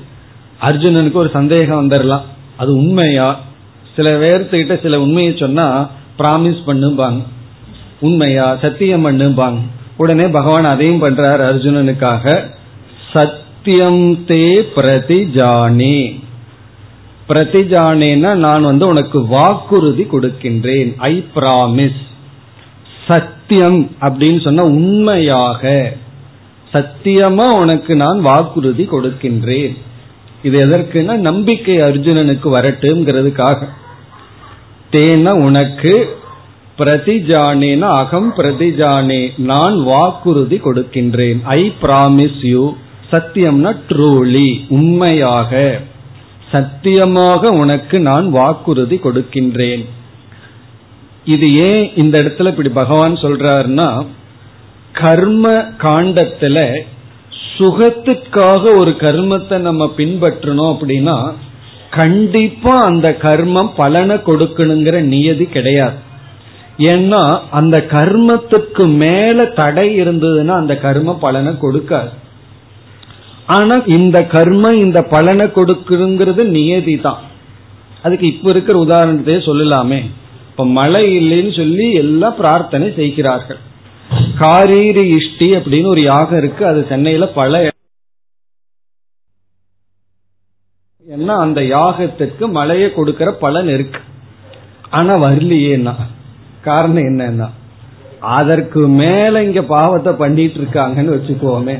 [0.61, 2.25] அர்ஜுனனுக்கு ஒரு சந்தேகம் வந்துடலாம்
[2.57, 3.39] அது உண்மையா?
[3.95, 7.21] சில பேர்த்துக்கிட்ட சில உண்மையை சொன்னா பிராமிஸ் பண்ணும்பாங்க.
[7.99, 8.57] உண்மையா?
[8.61, 9.57] சத்தியம் பண்ணும்பாங்க
[9.97, 12.49] உடனே பகவான் அதையும் பண்றார் அர்ஜுனனுக்காக.
[13.13, 16.19] சத்தியம் தே பிரதிஜானே.
[17.29, 20.93] பிரதிஜானேன்னா நான் வந்து உனக்கு வாக்குறுதி கொடுக்கின்றேன்.
[20.97, 22.07] I promise.
[23.07, 25.93] சத்தியம் அப்படின்னு சொன்ன உண்மையாக.
[26.73, 29.77] சத்தியமா உனக்கு நான் வாக்குறுதி கொடுக்கின்றேன்.
[30.43, 33.67] இது எதற்குன்னா நம்பிக்கை அர்ஜுனனுக்கு வரட்டுங்கிறதுக்காக
[34.91, 36.18] தேன உனக்கு
[36.79, 41.39] பிரதிஜானேன அகம் பிரதிஜானே நான் வாக்குறுதி கொடுக்கின்றேன்.
[41.43, 42.63] ஐ பிராமிஸ் யூ
[43.11, 45.61] சத்தியம்னா ட்ரூலி உண்மையாக.
[46.51, 49.83] சத்தியமாக உனக்கு நான் வாக்குறுதி கொடுக்கின்றேன்.
[51.25, 53.89] இது ஏன் இந்த இடத்துல இப்படி பகவான் சொல்றாருன்னா
[55.01, 55.51] கர்ம
[55.83, 56.57] காண்டத்துல
[57.57, 61.17] சுகத்துக்காக ஒரு கர்மத்தை நம்ம பின்பற்றணும் அப்படின்னா
[61.91, 65.97] கண்டிப்பா அந்த கர்மம் பலனை கொடுக்கணுங்கிற நியதி கிடையாது.
[66.79, 72.11] ஏன்னா அந்த கர்மத்துக்கு மேல தடை இருந்ததுன்னா அந்த கர்ம பலனை கொடுக்காது.
[73.45, 77.21] ஆனா இந்த கர்மம் இந்த பலனை கொடுக்குங்கிறது நியதி தான்
[78.03, 79.99] அதுக்கு இப்ப இருக்கிற உதாரணத்தையே சொல்லலாமே.
[80.49, 83.59] இப்ப மழை இல்லைன்னு சொல்லி எல்லாம் பிரார்த்தனை செய்கிறார்கள்.
[84.39, 86.65] காரீரி இஷ்டி அப்படின்னு ஒரு யாகம் இருக்கு.
[86.65, 87.61] அது சென்னையில பல
[91.07, 93.99] ஏன்னா அந்த யாகத்துக்கு மழையை கொடுக்கிற பலன் இருக்கு.
[94.89, 95.93] ஆனா வரலையேன்னா.
[96.61, 97.49] காரணம் என்னன்னா
[98.19, 101.77] அதற்கு மேல இங்க பாவத்தை பண்ணிட்டு இருக்காங்கன்னு வச்சுக்கோமே.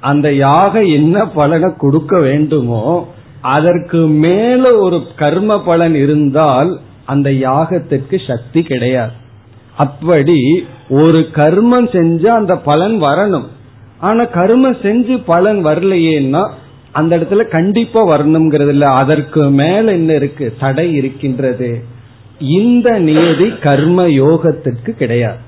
[0.00, 3.08] அந்த யாகம் என்ன பலனை கொடுக்க வேண்டுமோ
[3.40, 9.12] அதற்கு மேல ஒரு கர்ம பலன் இருந்தால் அந்த யாகத்திற்கு சக்தி கிடையாது.
[9.76, 13.46] அப்படி ஒரு கர்மம் செஞ்சா அந்த பலன் வரணும்.
[13.98, 16.50] ஆனா கர்மம் செஞ்சு பலன் வரலையேன்னா
[16.92, 18.90] அந்த இடத்துல கண்டிப்பா வரணுங்கிறது இல்ல.
[18.90, 20.54] அதற்கு மேல என்ன இருக்கு?
[20.60, 21.84] தடை இருக்கின்றது.
[22.38, 25.38] இந்த நியதி கர்ம யோகத்திற்கு கிடையாது.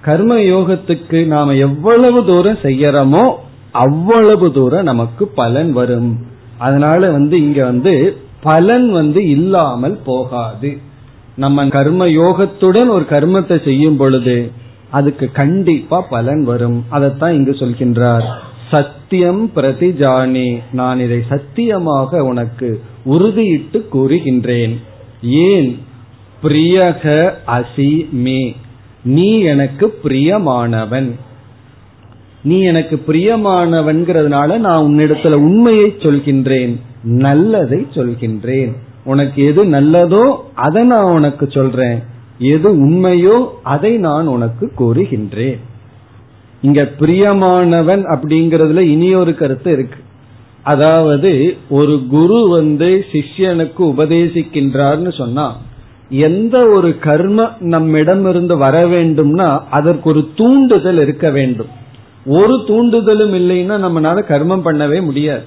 [0.00, 3.34] கர்ம யோகத்துக்கு நாம எவ்வளவு தூரம் செய்யறோமோ
[3.70, 6.18] அவ்வளவு தூரம் நமக்கு பலன் வரும்.
[6.58, 10.78] அதனால வந்து இங்க வந்து பலன் வந்து இல்லாமல் போகாது.
[11.36, 14.50] நம்ம கர்ம யோகத்துடன் ஒரு கர்மத்தை செய்யும் பொழுது
[14.90, 16.84] அதுக்கு கண்டிப்பா பலன் வரும்.
[16.88, 18.24] அதைத்தான் இங்கு சொல்கின்றார்.
[18.70, 20.58] சத்தியம் பிரதிஜானி.
[20.72, 24.76] நான் இதை சத்தியமாக உனக்கு உறுதியிட்டு கூறுகின்றேன்.
[25.22, 25.78] ஏன்
[26.42, 28.56] பிரியக அசி மே.
[29.04, 31.10] நீ எனக்கு பிரியமானவன்.
[32.42, 38.72] நீ எனக்கு பிரியமானவன்கிறதுனால நான் உன்னிடத்துல உண்மையை சொல்கின்றேன் நல்லதை சொல்கின்றேன்.
[39.04, 42.02] உனக்கு எது நல்லதோ அதை நான் உனக்கு சொல்றேன்.
[42.38, 45.58] எது உண்மையோ அதை நான் உனக்கு கூறுகின்றேன்.
[46.62, 49.98] இங்க பிரியமானவன் அப்படிங்கறதுல இனி ஒரு கருத்து இருக்கு.
[50.62, 55.56] அதாவது ஒரு குரு வந்து சிஷ்யனுக்கு உபதேசிக்கின்றார்னு சொன்னா
[56.12, 61.70] எந்த ஒரு கர்ம நம்மிடமிருந்து வர வேண்டும்னா அதற்கு ஒரு தூண்டுதல் இருக்க வேண்டும்.
[62.26, 65.44] ஒரு தூண்டுதலும் இல்லைன்னா நம்மளால கர்மம் பண்ணவே முடியாது.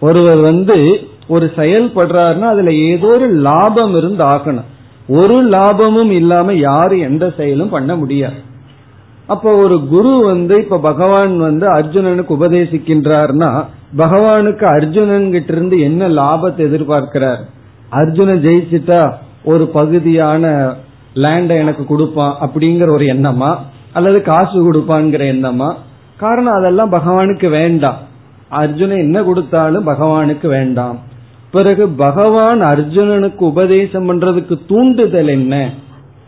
[0.00, 4.70] ஒருவர் வந்து ஒரு செயல்படுறாருன்னா அதுல ஏதோ ஒரு லாபம் இருந்து ஆகணும்.
[5.08, 8.40] ஒரு லாபமும் இல்லாம யாரும் எந்த செயலும் பண்ண முடியாது.
[9.26, 13.64] அப்ப ஒரு குரு வந்து இப்ப பகவான் வந்து அர்ஜுனனுக்கு உபதேசிக்கின்றார்னா
[13.96, 17.42] பகவானுக்கு அர்ஜுனன் கிட்ட இருந்து என்ன லாபத்தை எதிர்பார்க்கிறார்?
[17.88, 19.12] அர்ஜுனன் ஜெயிச்சுட்டா
[19.44, 20.74] ஒரு பகுதியான
[21.14, 23.56] லேண்டை எனக்கு கொடுப்பான் அப்படிங்கிற ஒரு எண்ணமா?
[23.92, 25.74] அல்லது காசு கொடுப்பான்ங்கிற எண்ணமா?
[26.16, 27.96] காரணம் அதெல்லாம் பகவானுக்கு வேண்டாம்.
[28.48, 30.98] அர்ஜுனன் என்ன கொடுத்தாலும் பகவானுக்கு வேண்டாம்.
[31.50, 35.70] பிறகு பகவான் அர்ஜுனனுக்கு உபதேசம் பண்றதுக்கு தூண்டுதல் என்ன?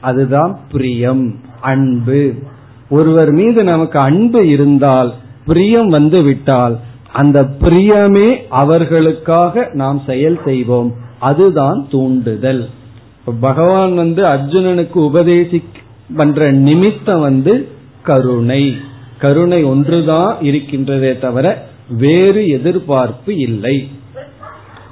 [0.01, 2.33] அதுதான் பிரியம் அன்பு.
[2.91, 5.13] ஒருவர் மீது நமக்கு அன்பு இருந்தால்
[5.47, 6.79] பிரியம் வந்து விட்டால்
[7.13, 10.93] அந்த பிரியமே அவர்களுக்காக நாம் செயல் செய்வோம்.
[11.19, 12.69] அதுதான் தூண்டுதல்.
[13.41, 15.63] பகவான் வந்து அர்ஜுனனுக்கு உபதேசி
[16.17, 17.69] பண்ற நிமித்தம் வந்து
[18.03, 18.77] கருணை.
[19.19, 23.89] கருணை ஒன்றுதான் இருக்கின்றதே தவிர வேறு எதிர்பார்ப்பு இல்லை.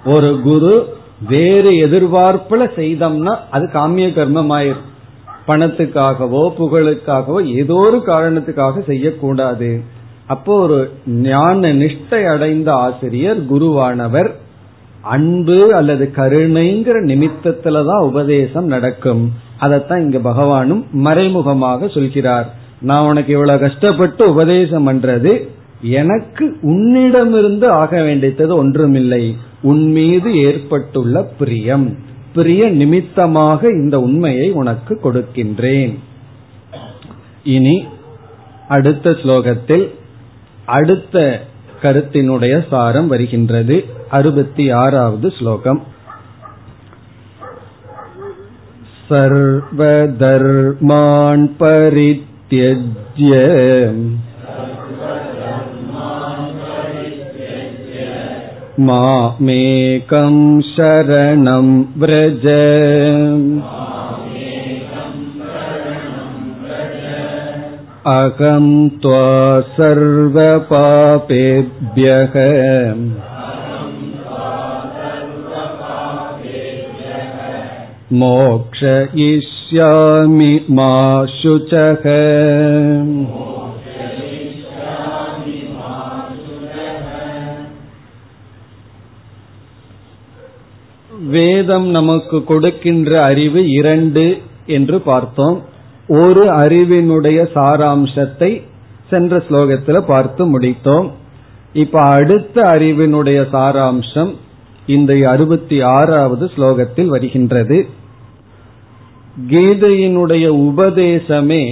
[0.04, 0.94] ஒரு குரு
[1.28, 4.90] வேறு எதிர்பார்ப்புல செய்தோம்னா அது காமிய கர்மம் ஆயிரும்
[5.46, 9.82] பணத்துக்காகவோ புகழுக்காகவோ ஏதோ ஒரு காரணத்துக்காக செய்யக்கூடாது.
[10.26, 14.30] அப்போ ஒரு ஞான நிஷ்டை அடைந்த ஆசிரியர் குருவானவர்.
[15.02, 19.30] அன்பு அல்லது கருணைங்கிற நிமித்தத்துலதான் உபதேசம் நடக்கும்.
[19.58, 22.54] அதைத்தான் இங்க பகவானும் மறைமுகமாக சொல்கிறார்.
[22.80, 25.48] நான் உனக்கு இவ்வளவு கஷ்டப்பட்டு உபதேசம் பண்றது
[25.80, 29.36] எனக்கு உன்னிடமிருந்து ஆக வேண்டியது ஒன்றுமில்லை.
[29.62, 31.96] உன் மீது ஏற்பட்டுள்ள பிரியம்.
[32.34, 35.98] பிரிய நிமித்தமாக இந்த உண்மையை உனக்கு கொடுக்கின்றேன்.
[37.44, 37.84] இனி
[38.68, 39.88] அடுத்த ஸ்லோகத்தில்
[40.64, 41.40] அடுத்த
[41.81, 43.77] கருத்தினுடைய சாரம் வருகின்றது
[44.09, 45.81] அறுபத்தி ஆறாவது ஸ்லோகம்
[49.79, 53.33] சர்வதர்மான் பரித்யஜ்ய
[58.79, 60.35] मामेकं
[60.75, 61.69] शरणं
[61.99, 62.45] व्रज
[68.15, 68.67] अहं
[69.03, 69.23] त्वा
[69.77, 70.75] सर्वपापेभ्यः
[79.19, 80.93] मोक्षयिष्यामि मोक्षयिष्यामि मा
[81.39, 82.03] शुचः
[91.33, 94.25] வேதம் நமக்கு கொடுக்கின்ற அறிவு இரண்டு
[94.67, 95.57] என்று பார்த்தோம்
[96.20, 98.50] ஒரு அறிவினுடைய சாராம்சத்தை
[99.10, 101.08] சென்ற ஸ்லோகத்தில் பார்த்து முடித்தோம்.
[101.72, 104.32] இப்ப அடுத்த அறிவினுடைய சாராம்சம்
[104.86, 107.78] இந்த அறுபத்தி ஆறாவது ஸ்லோகத்தில் வருகின்றது.
[109.50, 111.64] கீதையினுடைய உபதேசமே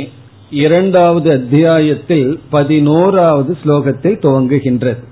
[0.50, 5.02] இரண்டாவது அத்தியாயத்தில் பதினோராவது ஸ்லோகத்தில் துவங்குகின்றது.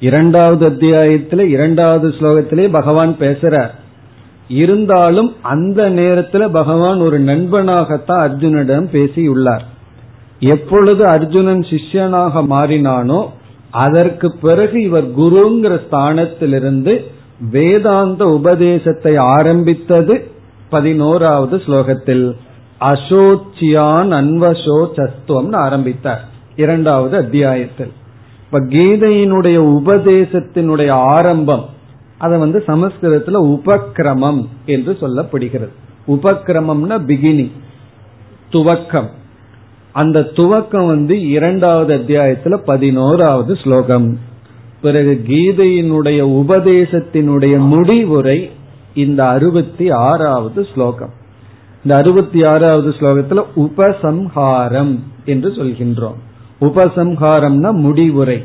[0.00, 3.72] இரண்டாவது அத்தியாயத்தில் இரண்டாவது ஸ்லோகத்திலே பகவான் பேசுறார்.
[4.48, 9.64] இருந்தாலும் அந்த நேரத்தில் பகவான் ஒரு நண்பனாகத்தான் அர்ஜுனிடம் பேசியுள்ளார்.
[10.40, 13.26] எப்பொழுது அர்ஜுனன் சிஷ்யனாக மாறினானோ
[13.70, 17.04] அதற்கு பிறகு இவர் குருங்கிற ஸ்தானத்திலிருந்து
[17.50, 20.30] வேதாந்த உபதேசத்தை ஆரம்பித்தது
[20.70, 22.36] பதினோராவது ஸ்லோகத்தில்.
[22.80, 26.24] அசோச்சியான் அன்வசோ சஸ்துவம் ஆரம்பித்தார்
[26.56, 27.92] இரண்டாவது அத்தியாயத்தில்.
[28.44, 31.76] இப்ப கீதையினுடைய உபதேசத்தினுடைய ஆரம்பம்
[32.18, 35.68] அதை வந்து சமஸ்கிருதத்துல உபக்கிரமம் என்று சொல்லப்படுகிறது.
[36.08, 37.50] உபக்கிரமம்னா பிகினிங்
[38.52, 39.08] துவக்கம்.
[39.92, 44.18] அந்த துவக்கம் வந்து இரண்டாவது அத்தியாயத்துல பதினோராவது ஸ்லோகம்.
[44.82, 48.50] பிறகு கீதையினுடைய உபதேசத்தினுடைய முடிவுரை
[48.94, 51.10] இந்த அறுபத்தி ஆறாவது ஸ்லோகம்.
[51.84, 56.16] இந்த அறுபத்தி ஆறாவது ஸ்லோகத்துல உபசம்ஹாரம் என்று சொல்கின்றோம்.
[56.60, 58.44] உபசம்ஹாரம்னா முடிவுரை.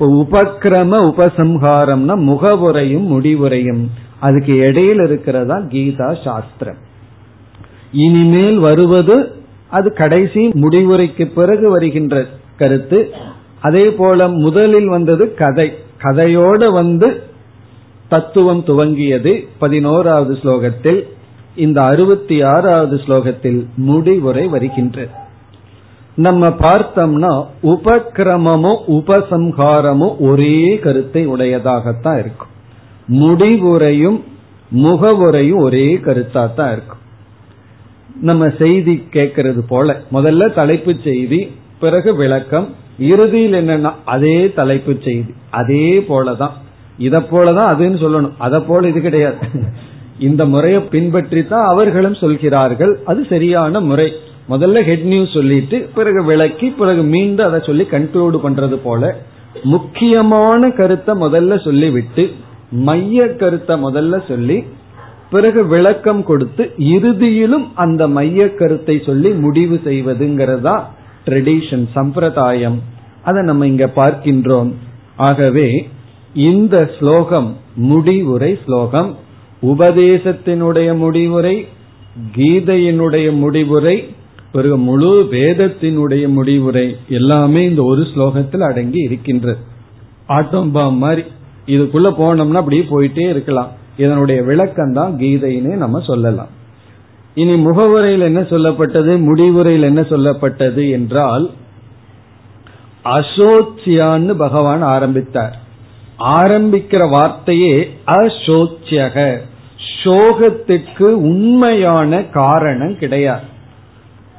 [0.00, 3.80] இப்போ உபக்கிரம உபசம்ஹாரம்னா முகவுரையும் முடிவுரையும்
[4.20, 6.76] அதுக்கு இடையில் இருக்கிறதா கீதா சாஸ்திரம்.
[7.92, 9.32] இனிமேல் வருவது
[9.68, 12.26] அது கடைசி முடிவுரைக்கு பிறகு வருகின்ற
[12.56, 13.10] கருத்து.
[13.60, 15.72] அதே போல முதலில் வந்தது கதை.
[16.02, 17.22] கதையோடு வந்து
[18.08, 21.02] தத்துவம் துவங்கியது பதினோராவது ஸ்லோகத்தில்.
[21.56, 25.17] இந்த அறுபத்தி ஆறாவது ஸ்லோகத்தில் முடிவுரை வருகின்றது.
[26.24, 32.52] நம்ம பார்த்தோம்னா உபக்கிரமமும் உபசம்ஹாரமும் ஒரே கருத்தை உடையதாகத்தான் இருக்கும்.
[33.20, 34.18] முடிவுரையும்
[34.76, 37.02] முகவுரையும் ஒரே கருத்தா தான் இருக்கும்.
[38.20, 41.40] நம்ம செய்தி கேட்கறது போல முதல்ல தலைப்பு செய்தி
[41.80, 45.32] பிறகு விளக்கம் இறுதியில் என்னன்னா அதே தலைப்பு செய்தி.
[45.50, 46.54] அதே போலதான்.
[46.98, 48.36] இத போலதான் அதுன்னு சொல்லணும்.
[48.38, 49.36] அத போல இது கிடையாது.
[50.18, 52.94] இந்த முறையை பின்பற்றி தான் அவர்களும் சொல்கிறார்கள்.
[53.04, 54.08] அது சரியான முறை.
[54.48, 59.16] முதல்ல ஹெட் நியூஸ் சொல்லிட்டு பிறகு விளக்கி பிறகு மீண்டும் அதை சொல்லி கன்க்ளூடு பண்றது போல
[59.62, 62.24] முக்கியமான கருத்தை முதல்ல சொல்லிவிட்டு
[62.70, 64.64] மைய கருத்தை முதல்ல சொல்லி
[65.30, 70.76] பிறகு விளக்கம் கொடுத்து இறுதியிலும் அந்த மைய கருத்தை சொல்லி முடிவு செய்வதுங்கிறதா
[71.26, 72.78] ட்ரெடிஷன் சம்பிரதாயம்.
[73.22, 74.70] அதை நம்ம இங்க பார்க்கின்றோம்.
[75.16, 75.88] ஆகவே
[76.34, 79.16] இந்த ஸ்லோகம் முடிவுரை ஸ்லோகம்
[79.62, 81.66] உபதேசத்தினுடைய முடிவுரை
[82.36, 83.96] கீதையினுடைய முடிவுரை
[84.58, 89.58] பிறகு முழு வேதத்தினுடைய முடிவுரை எல்லாமே இந்த ஒரு ஸ்லோகத்தில் அடங்கி இருக்கின்றது.
[90.28, 91.22] ஆட்டோம்பாம் மாதிரி
[91.66, 93.70] இதுக்குள்ள போனோம்னா அப்படியே போயிட்டே இருக்கலாம்.
[93.96, 96.48] இதனுடைய விளக்கம் தான் கீதைன்னு நம்ம சொல்லலாம்.
[97.34, 99.12] இனி முகவுரையில் என்ன சொல்லப்பட்டது?
[99.28, 101.50] முடிவுரையில் என்ன சொல்லப்பட்டது என்றால்
[103.04, 105.58] அசோச்சியான்னு பகவான் ஆரம்பித்தார்.
[106.18, 109.38] ஆரம்பிக்கிற வார்த்தையே அசோச்சியக.
[110.02, 113.56] சோகத்துக்கு உண்மையான காரணம் கிடையாது.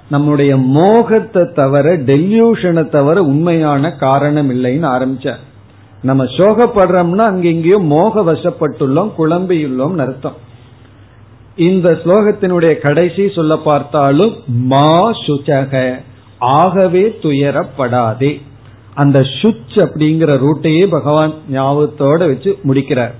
[0.10, 5.48] நம்முடைய மோகத்தை தவிர டெல்யூஷனை தவிர உண்மையான காரணம் இல்லைன்னு ஆரம்பிச்சார்
[6.02, 10.38] நம்ம சோகப்படுறோம்னா அங்க எங்கேயோ மோக வசப்பட்டுள்ளோம் குழம்பியுள்ளோம் அர்த்தம்.
[11.56, 16.00] இந்த ஸ்லோகத்தினுடைய கடைசி சொல்ல பார்த்தாலும் மா சுச்சக
[16.40, 18.42] ஆகவே துயரப்படாதே.
[18.94, 23.16] அந்த சுச் அப்படிங்கிற ரூட்டையே பகவான் ஞாபகத்தோட வச்சு முடிக்கிறார்.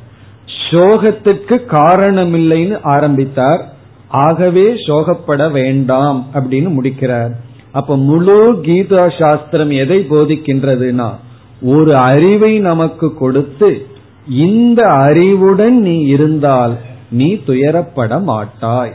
[0.70, 3.62] சோகத்திற்கு காரணம் இல்லைன்னு ஆரம்பித்தார்.
[4.10, 7.32] ஆகவே சோகப்பட வேண்டாம் அப்படின்னு முடிக்கிறார்.
[7.72, 11.10] அப்ப முழு கீதா சாஸ்திரம் எதை போதிக்கின்றதுன்னா
[11.62, 13.86] ஒரு அறிவை நமக்கு கொடுத்து
[14.28, 16.78] இந்த அறிவுடன் நீ இருந்தால்
[17.12, 18.94] நீ துயரப்பட மாட்டாய்.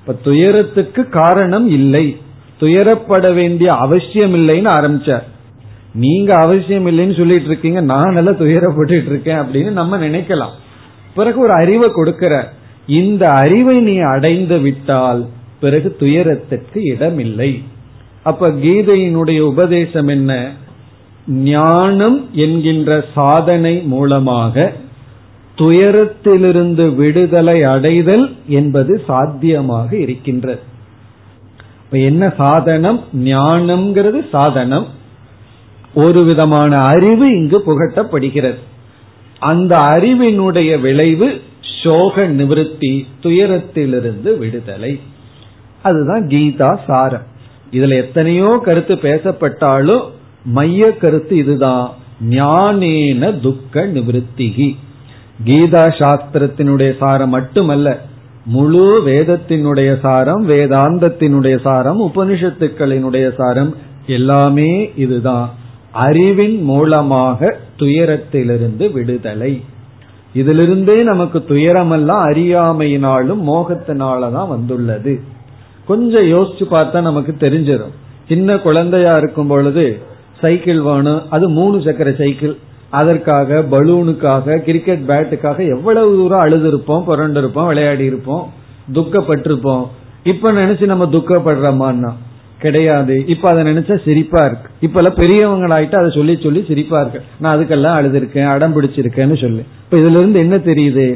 [0.00, 2.16] இப்ப துயரத்துக்கு காரணம் இல்லை.
[2.60, 5.22] துயரப்பட வேண்டிய அவசியம் இல்லைன்னு ஆரம்பிச்சார்.
[5.94, 10.50] நீங்க அவசியம் இல்லைன்னு சொல்லிட்டு இருக்கீங்க நான் நல்லா துயரப்பட்டு இருக்கேன் அப்படின்னு நம்ம நினைக்கலாம்.
[11.14, 12.52] பிறகு ஒரு அறிவை கொடுக்கிற
[12.86, 15.28] இந்த அறிவை நீ அடைந்து விட்டால்
[15.60, 17.62] பிறகு துயரத்திற்கு இடமில்லை.
[18.22, 20.52] அப்ப கீதையினுடைய உபதேசம் என்ன?
[21.26, 24.72] ஞானம் என்கின்ற சாதனை மூலமாக
[25.58, 30.60] துயரத்திலிருந்து விடுதலை அடைதல் என்பது சாத்தியமாக இருக்கின்றது
[31.90, 33.04] என்ன சாதனம்?
[33.24, 34.86] ஞானம்ங்கிறது சாதனம்.
[35.94, 38.58] ஒரு விதமான அறிவு இங்கு புகட்டப்படுகிறது.
[39.38, 41.40] அந்த அறிவினுடைய விளைவு
[41.82, 45.00] சோக நிவிருத்தி துயரத்திலிருந்து விடுதலை.
[45.82, 47.26] அதுதான் கீதா சாரம்.
[47.72, 50.02] இதுல எத்தனையோ கருத்து பேசப்பட்டாலும்
[50.44, 51.90] மைய கருத்து இதுதான்.
[52.30, 54.76] ஞானேன துக்க நிவத்திகி
[55.46, 58.00] கீதா சாஸ்திரத்தினுடைய சாரம் மட்டுமல்ல
[58.44, 63.76] முழு வேதத்தினுடைய சாரம் வேதாந்தத்தினுடைய சாரம் உபனிஷத்துக்களினுடைய சாரம்
[64.06, 65.54] எல்லாமே இதுதான்.
[65.92, 69.60] அறிவின் மூலமாக துயரத்திலிருந்து விடுதலை.
[70.34, 75.20] இதிலிருந்தே நமக்கு துயரமெல்லாம் அறியாமையினாலும் மோகத்தினாலதான் வந்துள்ளது.
[75.86, 77.94] கொஞ்சம் யோசிச்சு பார்த்தா நமக்கு தெரிஞ்சிடும்
[78.28, 80.02] சின்ன குழந்தையா இருக்கும் பொழுது
[80.40, 82.56] சைக்கிள் வேணும் அது மூணு சக்கர சைக்கிள்.
[82.90, 88.52] அதற்காக பலூனுக்காக கிரிக்கெட் பேட்டுக்காக எவ்வளவு தூரம் அழுது இருப்போம் புரண்டு இருப்போம் விளையாடி இருப்போம்
[88.92, 89.86] துக்கப்பட்டிருப்போம்.
[90.24, 92.12] இப்ப நினைச்சு நம்ம துக்கப்படுறோமான்னா
[92.64, 93.14] கிடையாது.
[93.26, 94.68] இப்ப அதை நினைச்சா சிரிப்பா இருக்கு.
[94.80, 97.20] இப்ப எல்லாம் பெரியவங்களாயிட்டு அதை சொல்லி சொல்லி சிரிப்பா இருக்கு.
[97.40, 99.62] நான் அதுக்கெல்லாம் அழுதுருக்கேன் அடம் பிடிச்சிருக்கேன்னு சொல்லு.
[99.84, 101.06] இப்ப இதுல இருந்து என்ன தெரியுது?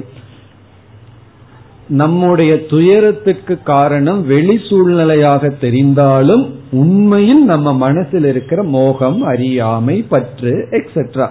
[1.89, 11.29] நம்முடைய துயரத்துக்கு காரணம் வெளி சூழ்நிலையாக தெரிந்தாலும் உண்மையில் நம்ம மனசில் இருக்கிற மோகம் அறியாமை பற்று எக்ஸெட்ரா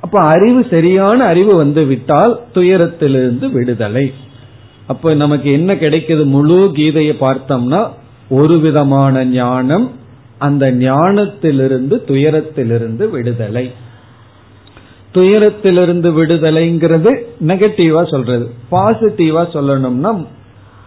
[0.00, 4.06] அப்ப அறிவு சரியான அறிவு வந்து விட்டால் துயரத்திலிருந்து விடுதலை.
[4.86, 6.24] அப்ப நமக்கு என்ன கிடைக்குது?
[6.24, 7.80] முழு கீதையை பார்த்தோம்னா
[8.28, 9.92] ஒரு விதமான ஞானம்
[10.38, 13.72] அந்த ஞானத்திலிருந்து துயரத்திலிருந்து விடுதலை.
[15.14, 17.16] துயரத்திலிருந்து விடுதலைங்கிறது
[17.46, 18.50] நெகட்டிவா சொல்றது.
[18.70, 20.26] பாசிட்டிவா சொல்லணும்னா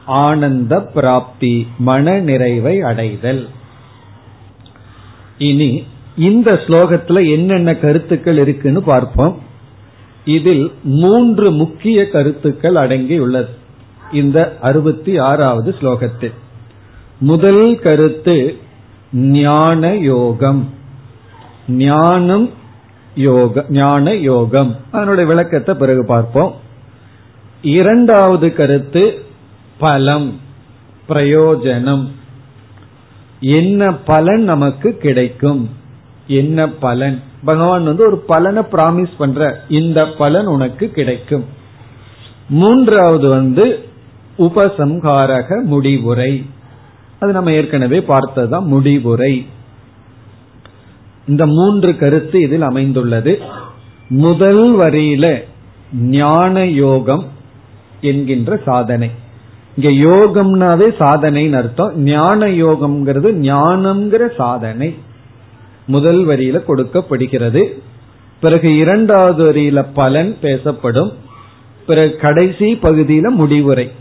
[0.06, 3.48] ஆனந்த பிராப்தி மன நிறைவை அடைதல்.
[5.38, 5.84] இனி
[6.18, 9.42] இந்த ஸ்லோகத்துல என்னென்ன கருத்துக்கள் இருக்குன்னு பார்ப்போம்.
[10.26, 13.48] இதில் மூன்று முக்கிய கருத்துக்கள் அடங்கியுள்ளது.
[14.12, 16.34] இந்த அறுபத்தி ஆறாவது ஸ்லோகத்தில்.
[17.20, 18.58] முதல் கருத்து
[19.14, 20.74] ஞான யோகம்.
[21.68, 22.50] ஞானம்
[23.16, 24.76] யோக ஞான யோகம்.
[24.92, 26.56] அதனுடைய விளக்கத்தை பிறகு பார்ப்போம்.
[27.62, 29.26] இரண்டாவது கருத்து
[29.78, 30.40] பலம்
[31.10, 32.08] பிரயோஜனம்.
[33.40, 35.70] என்ன பலன் நமக்கு கிடைக்கும்?
[36.28, 37.22] என்ன பலன்?
[37.46, 41.46] பகவான் வந்து ஒரு பலனை பிராமிஸ் பண்ற இந்த பலன் உனக்கு கிடைக்கும்.
[42.50, 43.90] மூன்றாவது வந்து
[44.38, 46.46] உபசம்ஹாரக முடிவுரை.
[47.20, 49.46] அது நம்ம ஏற்கனவே பார்த்ததுதான் முடிவுரை.
[51.28, 53.40] இந்த மூன்று கருத்து இதில் அமைந்துள்ளது.
[54.10, 55.44] முதல் வரியில
[55.94, 57.28] ஞான யோகம்
[58.02, 59.12] என்கின்ற சாதனை.
[59.76, 62.00] இங்க யோகம்னாவே சாதனைன்னு அர்த்தம்.
[62.00, 64.96] ஞான யோகம்ங்கிறது ஞானம்ங்கிற சாதனை
[65.88, 67.82] முதல் வரியில கொடுக்கப்படுகிறது.
[68.42, 71.12] பிறகு இரண்டாவது வரியில பலன் பேசப்படும்.
[71.88, 73.92] பிறகு கடைசி பகுதியில முடிவுரை.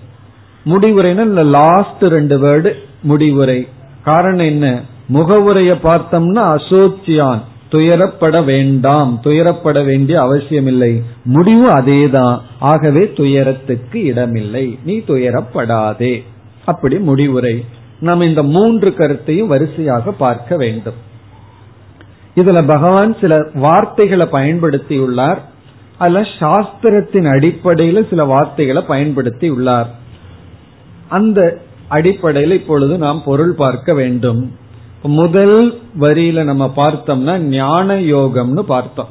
[0.66, 2.72] முடிவுரைன்னா லாஸ்ட் ரெண்டு வேர்டு
[3.06, 3.68] முடிவுரை.
[4.04, 4.82] காரணம் என்ன?
[5.12, 7.40] முகவுரைய பார்த்தோம்னா அசோச்சியான்.
[7.70, 9.20] துயரப்பட வேண்டாம்.
[9.24, 11.02] துயரப்பட வேண்டிய அவசியமில்லை.
[11.24, 12.38] முடிவு அதேதான்.
[12.58, 14.78] ஆகவே துயரத்துக்கு இடமில்லை.
[14.84, 16.22] நீ துயரப்படாதே.
[16.64, 17.64] அப்படி முடிவுரை.
[18.00, 21.04] நாம் இந்த மூன்று கருத்தையும் வரிசையாக பார்க்க வேண்டும்.
[22.36, 25.42] இதுல பகவான் சில வார்த்தைகளை பயன்படுத்தி உள்ளார்
[25.98, 29.94] அல்ல சாஸ்திரத்தின் அடிப்படையில் சில வார்த்தைகளை பயன்படுத்தி உள்ளார்
[31.08, 34.52] அந்த அடிப்படையில் இப்பொழுது நாம் பொருள் பார்க்க வேண்டும்.
[35.02, 39.06] முதல் வரியில நம்ம பார்த்தோம்னா ஞான யோகம்னு பார்த்தோம்.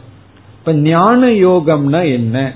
[0.59, 2.53] இப்ப ஞான யோகம்னா என்ன?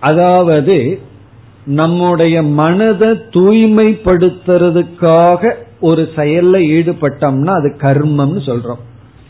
[0.00, 1.00] அதாவது
[1.66, 8.78] நம்முடைய மனதை தூய்மைப்படுத்துறதுக்காக ஒரு செயல்ல ஈடுபட்டோம்னா அது கர்மம்னு சொல்றோம்.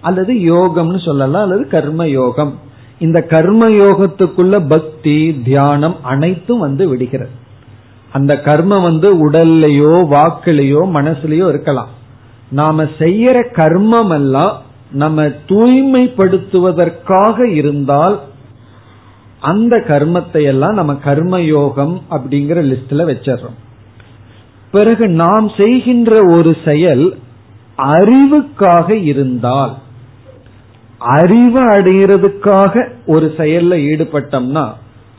[0.00, 2.58] அல்லது யோகம்னு சொல்லலாம் அல்லது கர்ம யோகம்.
[2.98, 7.44] இந்த கர்ம யோகத்துக்குள்ள பக்தி தியானம் அனைத்தும் வந்து விடுகிறது.
[8.16, 11.90] அந்த கர்மம் வந்து உடல்லையோ வாக்குலையோ மனசுலயோ இருக்கலாம்.
[12.60, 14.54] நாம செய்யற கர்மம் எல்லாம்
[14.92, 18.16] நம்ம தூய்மைப்படுத்துவதற்காக இருந்தால்
[19.50, 23.58] அந்த கர்மத்தை எல்லாம் நம்ம கர்ம யோகம் அப்படிங்கிற லிஸ்ட்ல வச்சிடறோம்.
[24.70, 27.04] பிறகு நாம் செய்கின்ற ஒரு செயல்
[27.96, 29.74] அறிவுக்காக இருந்தால்
[31.18, 32.74] அறிவு அடைகிறதுக்காக
[33.06, 34.64] ஒரு செயல்ல ஈடுபட்டோம்னா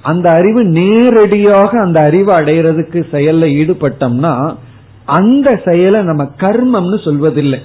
[0.10, 4.34] அந்த அறிவு நேரடியாக அந்த அறிவு அடையிறதுக்கு செயல்ல ஈடுபட்டோம்னா
[5.18, 7.60] அந்த செயலை நம்ம கர்மம்னு சொல்வதில்லை.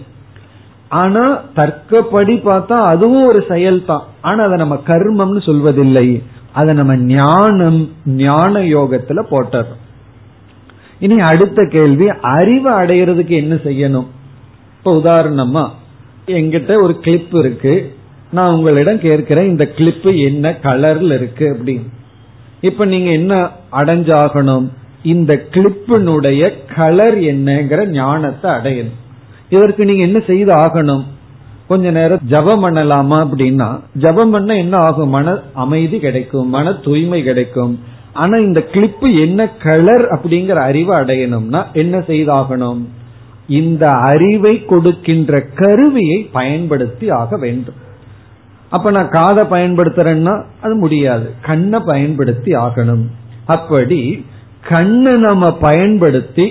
[0.88, 1.22] ஆனா
[1.56, 6.08] தர்க்கப்படி பார்த்தா அதுவும் ஒரு செயல் தான் ஆனா அதை நம்ம கர்மம்னு சொல்வதில்லை.
[6.52, 9.80] அதை நம்ம ஞானம் ஞான யோகத்துல போட்டுறோம்.
[10.98, 14.08] இனி அடுத்த கேள்வி அறிவு அடையிறதுக்கு என்ன செய்யணும்?
[14.76, 15.64] இப்ப உதாரணமா
[16.26, 17.74] எங்கிட்ட ஒரு கிளிப் இருக்கு.
[18.32, 21.88] நான் உங்களிடம் கேட்கிறேன் இந்த கிளிப்பு என்ன கலர்ல இருக்கு அப்படின்னு.
[22.62, 23.34] இப்ப நீங்க என்ன
[23.72, 24.66] அடைஞ்சாகணும்?
[25.02, 26.42] இந்த கிளிப்பினுடைய
[26.74, 29.00] கலர் என்னங்கிற ஞானத்தை அடையணும்.
[29.48, 31.04] இதற்கு நீங்க என்ன செய்து ஆகணும்?
[31.68, 35.08] கொஞ்ச நேரம் ஜபம் பண்ணலாமா அப்படின்னா ஜபம் பண்ண என்ன ஆகும்?
[35.08, 37.74] மன அமைதி கிடைக்கும் மன தூய்மை கிடைக்கும்.
[38.12, 42.82] ஆனா இந்த கிளிப்பு என்ன கலர் அப்படிங்கிற அறிவை அடையணும்னா என்ன செய்தாகணும்
[43.48, 47.90] இந்த அறிவை கொடுக்கின்ற கருவியை பயன்படுத்தி ஆக வேண்டும்.
[48.72, 51.26] அப்ப நான் காதை பயன்படுத்துறேன்னா அது முடியாது.
[51.42, 53.04] கண்ணை பயன்படுத்தி ஆகணும்
[53.46, 54.00] அப்படி
[54.68, 56.46] கண்ணை நம்ம பயன்படுத்தி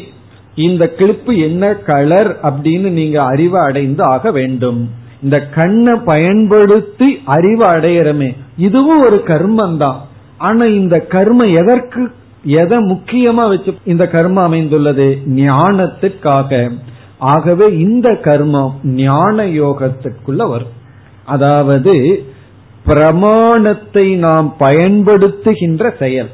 [0.56, 4.90] இந்த கிளிப்பு என்ன கலர் அப்படின்னு நீங்க அறிவை அடைந்து ஆக வேண்டும்.
[5.24, 8.30] இந்த கண்ணை பயன்படுத்தி அறிவை அடையிறமே.
[8.58, 10.00] இதுவும் ஒரு கர்மம் தான்
[10.38, 12.12] ஆனா இந்த கர்மம் எதற்கு
[12.44, 15.08] எதை முக்கியமா வச்சு இந்த கர்மம் அமைந்துள்ளது?
[15.36, 16.72] ஞானத்துக்காக.
[17.18, 20.80] ஆகவே இந்த கர்மம் ஞான யோகத்துக்குள்ள வரும்.
[21.26, 22.24] அதாவது
[22.86, 26.30] பிரமாணத்தை நாம் பயன்படுத்துகின்ற செயல்.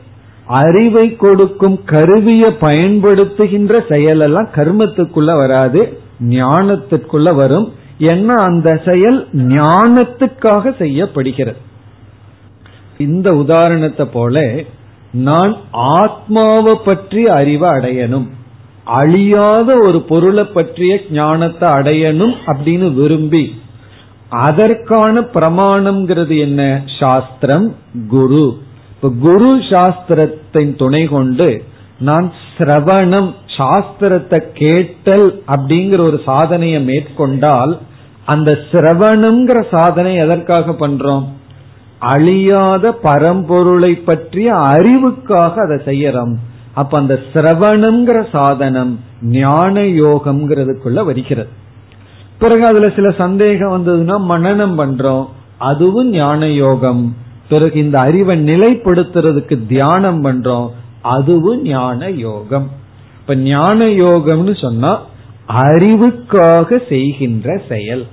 [0.45, 7.73] அறிவை கொடுக்கும் கருவியை பயன்படுத்துகின்ற செயல் எல்லாம் கர்மத்துக்குள்ள வராது ஞானத்துக்குள்ள வரும்.
[7.99, 11.57] ஏன்னா அந்த செயல் ஞானத்துக்காக செய்யப்படுகிறது.
[12.97, 14.63] இந்த உதாரணத்தை போல
[15.11, 18.27] நான் ஆத்மாவை பற்றி அறிவை அடையணும்.
[18.83, 23.55] அழியாத ஒரு பொருளை பற்றிய ஞானத்தை அடையணும் அப்படின்னு விரும்பி
[24.29, 26.81] அதற்கான பிரமாணம்ங்கிறது என்ன?
[26.99, 27.75] சாஸ்திரம்
[28.07, 28.57] குரு.
[28.91, 31.63] இப்ப குரு சாஸ்திரத்தின் துணை கொண்டு
[31.99, 37.77] நான் சிரவணம் சாஸ்திரத்தை கேட்டல் அப்படிங்கிற ஒரு சாதனையை மேற்கொண்டால்
[38.25, 41.25] அந்த சிரவணம்ங்கிற சாதனை எதற்காக பண்றோம்?
[41.99, 46.35] அழியாத பரம்பொருளை பற்றிய அறிவுக்காக அதை செய்யறோம்.
[46.73, 51.65] அப்ப அந்த சிரவணம்ங்கிற சாதனம் ஞான யோகம்ங்கிறதுக்குள்ள வருகிறது.
[52.39, 55.27] பிறகு அதுல சில சந்தேகம் வந்ததுன்னா மனநம் பண்றோம்.
[55.57, 57.15] அதுவும் ஞான யோகம்.
[57.49, 60.69] பிறகு இந்த அறிவை நிலைப்படுத்துறதுக்கு தியானம் பண்றோம்.
[61.01, 62.69] அதுவும் ஞான யோகம்.
[63.19, 65.01] இப்ப ஞான யோகம்னு சொன்னா
[65.49, 68.05] அறிவுக்காக செய்கின்ற செயல்.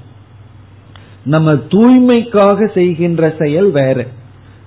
[1.25, 4.07] நம்ம தூய்மைக்காக செய்கின்ற செயல் வேற.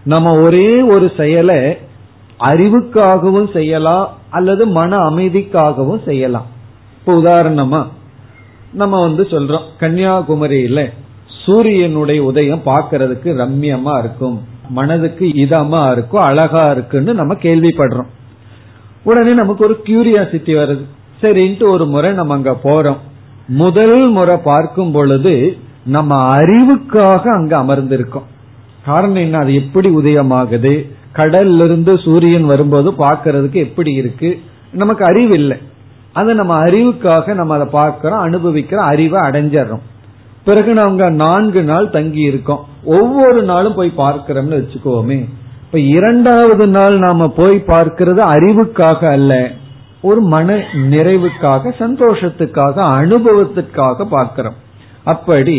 [0.03, 1.77] நம்ம ஒரே ஒரு செயலை
[2.39, 6.45] அறிவுக்காகவும் செய்யலாம் அல்லது மன அமைதிக்காகவும் செய்யலாம்.
[6.99, 7.87] இப்ப உதாரணமா
[8.73, 10.91] நம்ம வந்து சொல்றோம் கன்னியாகுமரியில
[11.45, 18.07] சூரியனுடைய உதயம் பார்க்கறதுக்கு ரம்யமா இருக்கும் மனதுக்கு இதமா இருக்கும் அழகா இருக்குன்னு நம்ம கேள்விப்படுறோம்.
[19.03, 20.85] உடனே நமக்கு ஒரு கியூரியாசிட்டி வருது.
[21.21, 22.97] சரின்ட்டு ஒரு முறை நம்ம அங்க போறோம்.
[23.47, 28.23] முதல் முறை பார்க்கும் பொழுது நம்ம அறிவுக்காக அங்க அமர்ந்திருக்கோம்.
[28.85, 29.37] காரணம் என்ன?
[29.37, 30.91] அது எப்படி உதயமாகுது?
[31.15, 34.39] கடல்ல இருந்து சூரியன் வரும்போது பார்க்கறதுக்கு எப்படி இருக்கு?
[34.71, 35.57] நமக்கு அறிவு இல்லை.
[36.17, 39.85] அது நம்ம அறிவுக்காக நம்ம அதை பார்க்கிறோம் அனுபவிக்கிறோம் அறிவை அடைஞ்சிடறோம்.
[40.45, 42.65] பிறகு நாங்க நான்கு நாள் தங்கி இருக்கோம்.
[42.83, 45.19] ஒவ்வொரு நாளும் போய் பார்க்கிறோம்னு வச்சுக்கோமே.
[45.65, 49.51] இப்ப இரண்டாவது நாள் நாம போய் பார்க்கிறது அறிவுக்காக அல்ல.
[50.01, 50.55] ஒரு மன
[50.89, 54.57] நிறைவுக்காக சந்தோஷத்துக்காக அனுபவத்துக்காக பார்க்கிறோம்.
[55.03, 55.57] அப்படி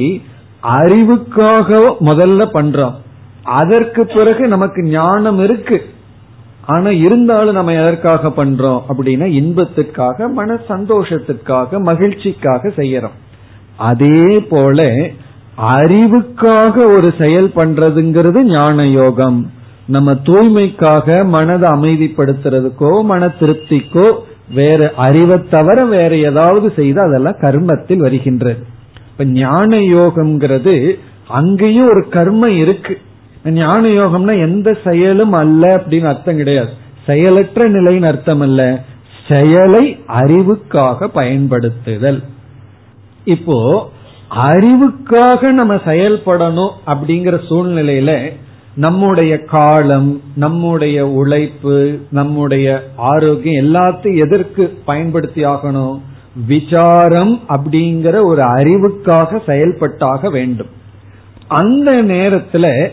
[0.62, 2.94] அறிவுக்காக முதல்ல பண்றோம்.
[3.60, 5.78] அதற்கு பிறகு நமக்கு ஞானம் இருக்கு.
[6.68, 13.16] ஆனா இருந்தாலும் நம்ம எதற்காக பண்றோம் அப்படின்னா இன்பத்துக்காக மன சந்தோஷத்துக்காக மகிழ்ச்சிக்காக செய்யறோம்.
[13.90, 14.86] அதே போல
[15.74, 19.38] அறிவுக்காக ஒரு செயல் பண்றதுங்கிறது ஞான யோகம்.
[19.86, 24.06] நம்ம தூய்மைக்காக மனதை அமைதிப்படுத்துறதுக்கோ மன திருப்திக்கோ
[24.54, 28.62] வேற அறிவை தவிர வேற ஏதாவது செய்து அதெல்லாம் கர்மத்தில் வருகின்றது.
[29.10, 30.74] இப்ப ஞான யோகம்ங்கிறது
[31.28, 32.94] அங்கேயும் ஒரு கர்மம் இருக்கு.
[33.50, 36.68] ஞான யோகம்னா எந்த செயலும் அல்ல அப்படின்னு அர்த்தம் கிடையாது.
[37.06, 38.84] செயலற்ற நிலைன்னு அர்த்தம் அல்ல
[39.28, 42.22] செயலை அறிவுக்காக பயன்படுத்துதல்.
[43.24, 43.90] இப்போ
[44.30, 48.32] அறிவுக்காக நம்ம செயல்படணும் அப்படிங்கிற சூழ்நிலையில
[48.74, 56.00] நம்முடைய காலம் நம்முடைய உழைப்பு நம்முடைய ஆரோக்கியம் எல்லாத்தையும் எதற்கு பயன்படுத்தி ஆகணும்?
[56.46, 60.66] விசாரம் அப்படிங்கிற ஒரு அறிவுக்காக செயல்பட்டாக வேண்டும்.
[61.46, 62.88] அந்த நேரத்துல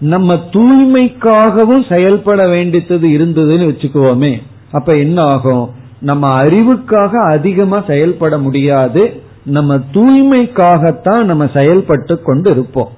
[0.00, 4.42] நம்ம தூய்மைக்காகவும் செயல்பட வேண்டியது இருந்ததுன்னு வச்சுக்குவோமே.
[4.72, 5.70] அப்ப என்ன ஆகும்?
[6.00, 9.22] நம்ம அறிவுக்காக அதிகமா செயல்பட முடியாது.
[9.44, 12.88] நம்ம தூய்மைக்காகத்தான் நம்ம செயல்பட்டு கொண்டு இருப்போம்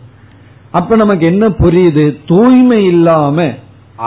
[0.70, 2.16] அப்ப நமக்கு என்ன புரியுது?
[2.26, 3.42] தூய்மை இல்லாம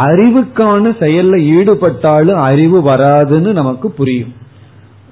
[0.02, 4.34] அறிவுக்கான செயல்ல ஈடுபட்டாலும் அறிவு வராதுன்னு நமக்கு புரியும்.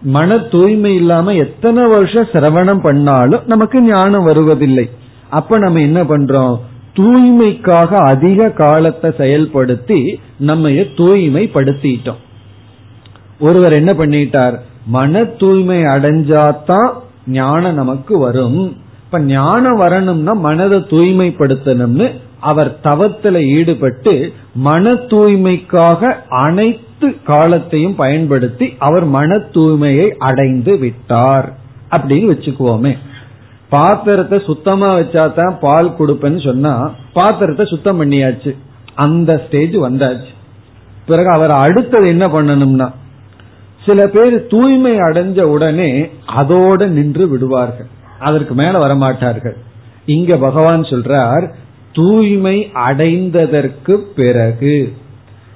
[0.01, 4.89] மன தூய்மை இல்லாம எத்தனை வருஷம் சிரவணம் பண்ணாலும் நமக்கு ஞானம் வருவதில்லை.
[5.29, 6.57] அப்ப நம்ம என்ன பண்றோம்?
[6.95, 12.21] தூய்மைக்காக அதிக காலத்தை செயல்படுத்தி நம்ம தூய்மைப்படுத்திட்டோம்.
[13.39, 14.57] ஒருவர் என்ன பண்ணிட்டார்?
[14.85, 16.91] மன தூய்மை அடைஞ்சாதான்
[17.27, 18.77] ஞானம் நமக்கு வரும்.
[19.05, 29.35] இப்ப ஞானம் வரணும்னா மனதை தூய்மைப்படுத்தணும்னு அவர் தவத்துல ஈடுபட்டு மன தூய்மைக்காக அனைத்து காலத்தையும் பயன்படுத்தி அவர் மன
[29.35, 31.53] தூய்மையை அடைந்து விட்டார்.
[31.91, 32.97] அப்படின்னு வச்சுக்குவோமே.
[33.75, 36.73] பாத்திரத்தை சுத்தமா வச்சா தான் பால் கொடுப்பேன்னு சொன்னா
[37.17, 38.51] பாத்திரத்தை சுத்தம் பண்ணியாச்சு.
[39.05, 40.31] அந்த ஸ்டேஜ் வந்தாச்சு.
[41.09, 42.87] பிறகு அவர் அடுத்தது என்ன பண்ணணும்னா
[43.85, 45.89] சில பேர் தூய்மை அடைஞ்ச உடனே
[46.39, 47.89] அதோட நின்று விடுவார்கள்.
[48.27, 49.55] அதற்கு மேல வரமாட்டார்கள்.
[50.15, 51.45] இங்க பகவான் சொல்றார்
[51.97, 52.57] தூய்மை
[52.87, 54.77] அடைந்ததற்கு பிறகு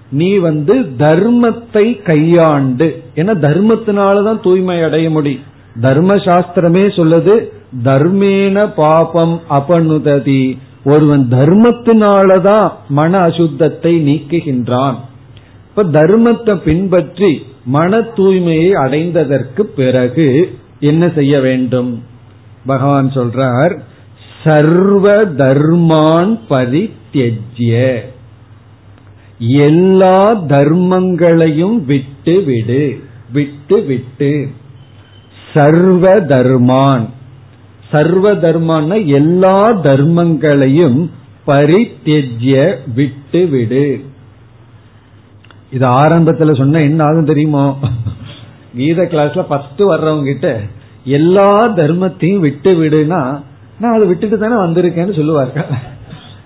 [0.10, 2.88] நீ வந்து தர்மத்தை கையாண்டு.
[3.20, 5.46] ஏன்னா தர்மத்தினாலதான் தூய்மை அடைய முடியும்.
[5.86, 7.36] தர்ம சாஸ்திரமே சொல்லுது
[7.84, 10.58] தர்மேன பாபம் அபனுததி.
[10.84, 14.96] ஒருவன் தர்மத்தினாலதான் மன அசுத்தத்தை நீக்குகின்றான்.
[15.68, 22.04] இப்ப தர்மத்தை பின்பற்றி மன தூய்மையை அடைந்ததற்கு பிறகு என்ன செய்ய வேண்டும்?
[22.66, 23.78] பகவான் சொல்றார்
[24.44, 28.00] சர்வ தர்மான் பரித்தியஜ்ய.
[29.40, 33.04] எல்லா தர்மங்களையும் விட்டு விடு
[33.34, 34.48] விட்டு விட்டு
[35.54, 37.06] சர்வ தர்மான்.
[37.92, 39.58] சர்வ தர்மான எல்லா
[39.88, 41.00] தர்மங்களையும்
[41.50, 42.56] பரித்தெஜ்ய
[42.98, 43.86] விட்டு விடு.
[45.76, 47.66] இது ஆரம்பத்துல சொன்ன என்ன ஆகும் தெரியுமோ?
[48.78, 50.50] கீத கிளாஸ்ல ஃபர்ஸ்ட் வர்றவங்க கிட்ட
[51.18, 53.22] எல்லா தர்மத்தையும் விட்டு விடுனா
[53.82, 55.70] நான் அதை விட்டுட்டு தானே வந்திருக்கேன்னு சொல்லுவார்கள்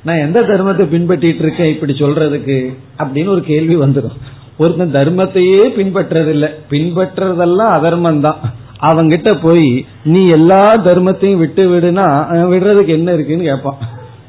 [0.06, 2.58] நான் எந்த தர்மத்தை பின்பற்றிட்டு இருக்கேன் இப்படி சொல்றதுக்கு?
[3.02, 4.18] அப்படின்னு ஒரு கேள்வி வந்துடும்
[4.58, 6.50] ஒருத்தன் தர்மத்தையே பின்பற்றதில்லை.
[6.72, 8.39] பின்பற்றதெல்லாம் அதர்மம் தான்
[8.82, 12.06] அவங்கிட்ட போய் நீ எல்லா தர்மத்தையும் விட்டு விடுனா
[12.54, 13.80] விடுறதுக்கு என்ன இருக்குன்னு கேட்பான்.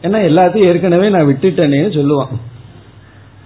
[0.03, 2.33] ஏன்னா எல்லாத்தையும் ஏற்கனவே நான் விட்டுட்டேனே சொல்லுவான்.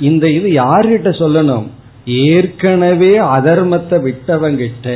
[0.00, 1.66] இந்த இது யார்கிட்ட சொல்லணும்?
[2.06, 4.88] ஏற்கனவே அதர்மத்தை விட்டவங்கிட்ட.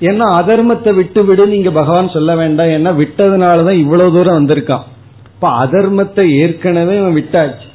[0.00, 2.66] ஏன்னா அதர்மத்தை விட்டு விடு நீங்க பகவான் சொல்ல வேண்டாம்.
[2.66, 4.86] ஏன்னா விட்டதுனாலதான் இவ்வளவு தூரம் வந்திருக்கான்.
[5.34, 7.68] இப்ப அதர்மத்தை ஏற்கனவே அவன் விட்டாச்சு.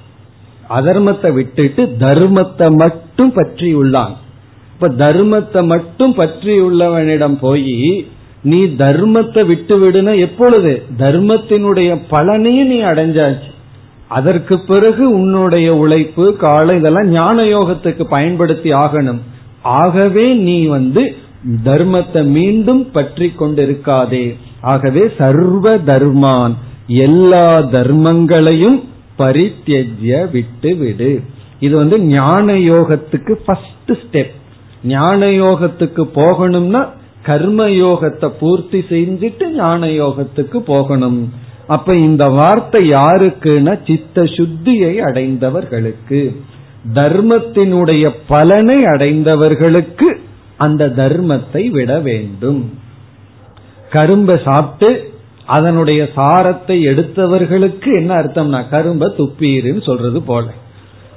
[0.70, 4.16] அதர்மத்தை விட்டுட்டு தர்மத்தை மட்டும் பற்றி உள்ளான்.
[4.80, 7.80] இப்ப தர்மத்தை மட்டும் பற்றி உள்ளவனிடம் போய்
[8.42, 10.74] நீ தர்மத்தை விட்டு விடுன எப்பொழுது?
[10.98, 13.50] தர்மத்தினுடைய பலனையும் நீ அடைஞ்சாச்சு.
[14.08, 19.22] அதற்கு பிறகு உன்னுடைய உழைப்பு காலம் இதெல்லாம் ஞான யோகத்துக்கு பயன்படுத்தி ஆகணும்.
[19.62, 21.16] ஆகவே நீ வந்து
[21.66, 24.26] தர்மத்தை மீண்டும் பற்றி கொண்டிருக்காதே.
[24.62, 26.56] ஆகவே சர்வ தர்மான்
[26.88, 28.80] எல்லா தர்மங்களையும்
[29.18, 31.12] பரித்தியஜ்ய விட்டு விடு
[31.60, 34.36] இது வந்து ஞான யோகத்துக்கு ஃபர்ஸ்ட் ஸ்டெப்
[34.84, 36.88] ஞான யோகத்துக்கு போகணும்னா
[37.24, 41.34] கர்ம யோகத்தை பூர்த்தி செஞ்சுட்டு ஞான யோகத்துக்கு போகணும்.
[41.68, 46.36] அப்ப இந்த வார்த்தை யாருக்குன்னா சித்த சுத்தியை அடைந்தவர்களுக்கு.
[46.94, 50.20] தர்மத்தினுடைய பலனை அடைந்தவர்களுக்கு
[50.58, 52.74] அந்த தர்மத்தை விட வேண்டும்.
[53.90, 55.12] கரும்பை சாப்பிட்டு
[55.46, 60.46] அதனுடைய சாரத்தை எடுத்தவர்களுக்கு என்ன அர்த்தம்னா கரும்ப துப்பீருன்னு சொல்றது போல.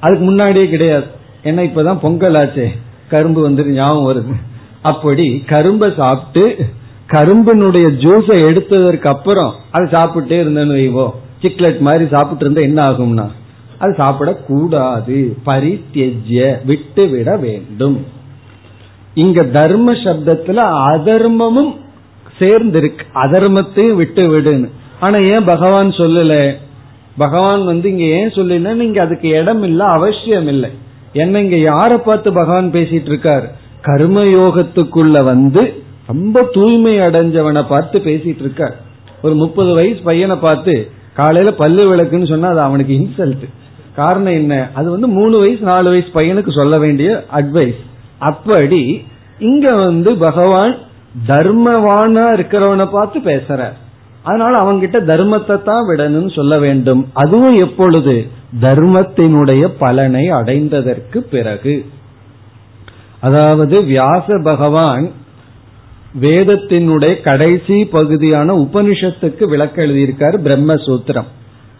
[0.00, 1.04] அதுக்கு முன்னாடியே கிடையாது.
[1.44, 2.68] ஏன்னா இப்பதான் பொங்கல் ஆச்சே?
[3.10, 4.34] கரும்பு வந்துட்டு ஞாபகம் வருது.
[4.82, 6.64] அப்படி கரும்பை சாப்பிட்டு
[7.10, 11.10] கரும்பினுடைய ஜூஸை எடுத்ததற்கு அப்புறம் அதை சாப்பிட்டே இருந்தேன்னு வைவோ
[11.42, 13.26] சிக்லெட் மாதிரி சாப்பிட்டு இருந்தா என்ன ஆகும்னா
[13.78, 15.18] அது சாப்பிடக்கூடாது.
[15.46, 18.06] பரித்தியஜ்ய விட்டு விட வேண்டும்.
[19.14, 20.58] இங்க தர்ம சப்தத்துல
[20.90, 21.72] அதர்மமும்
[22.38, 23.04] சேர்ந்திருக்கு.
[23.14, 24.68] அதர்மத்தையும் விட்டு விடுன்னு.
[25.00, 26.56] ஆனா ஏன் பகவான் சொல்லல?
[27.16, 30.70] பகவான் வந்து இங்க ஏன் சொல்லல நீங்க அதுக்கு இடம் இல்ல அவசியம் இல்லை.
[31.12, 33.46] என்ன இங்க யார பார்த்து பகவான் பேசிட்டு இருக்கார்?
[33.86, 35.62] கர்மயோகத்துக்குள்ள வந்து
[36.06, 38.76] ரொம்ப தூய்மை அடைஞ்சவனை பார்த்து பேசிட்டு இருக்கார்.
[39.22, 43.46] ஒரு முப்பது வயசு பையனை பார்த்து காலையில பல்லு விளக்குன்னு சொன்னா அது அவனுக்கு இன்சல்ட்
[43.94, 44.70] காரணம் என்ன?
[44.74, 47.80] அது வந்து மூணு வயசு நாலு வயசு பையனுக்கு சொல்ல வேண்டிய அட்வைஸ்
[48.18, 49.04] அப்படி
[49.38, 50.78] இங்க வந்து பகவான்
[51.26, 53.72] தர்மவானா இருக்கிறவனை பார்த்து பேசுற
[54.22, 57.08] அதனால அவங்கிட்ட தர்மத்தை தான் விடணும்னு சொல்ல வேண்டும்.
[57.12, 58.26] அதுவும் எப்பொழுது?
[58.60, 61.86] தர்மத்தினுடைய பலனை அடைந்ததற்கு பிறகு.
[63.20, 65.10] அதாவது வியாச பகவான்
[66.20, 71.28] வேதத்தினுடைய கடைசி பகுதியான உபனிஷத்துக்கு விளக்க எழுதியிருக்கார் பிரம்மசூத்திரம்.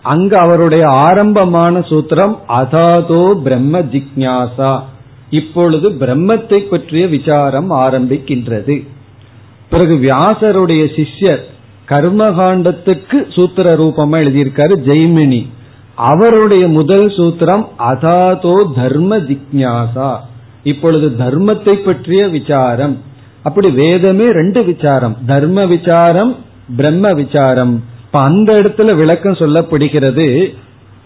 [0.03, 4.81] அங்கு அவருடைய ஆரம்பமான சூத்திரம் அதாதோ பிரம்ம ஜிக்யாசா
[5.31, 8.87] இப்பொழுது பிரம்மத்தை பற்றிய விசாரம் ஆரம்பிக்கின்றது.
[9.71, 11.43] பிறகு வியாசருடைய சிஷ்யர்
[11.89, 15.47] கர்மகாண்டத்துக்கு சூத்திர ரூபமா எழுதியிருக்காரு ஜெய்மினி.
[16.09, 20.11] அவருடைய முதல் சூத்திரம் அதாதோ தர்ம ஜிக்யாசா
[20.63, 22.95] இப்பொழுது தர்மத்தை பற்றிய விசாரம்.
[23.43, 25.15] அப்படி வேதமே ரெண்டு விசாரம்.
[25.27, 26.33] தர்ம விசாரம்
[26.77, 27.85] பிரம்ம விசாரம்.
[28.05, 30.27] இப்ப அந்த இடத்துல விளக்கம் சொல்லப்படுகிறது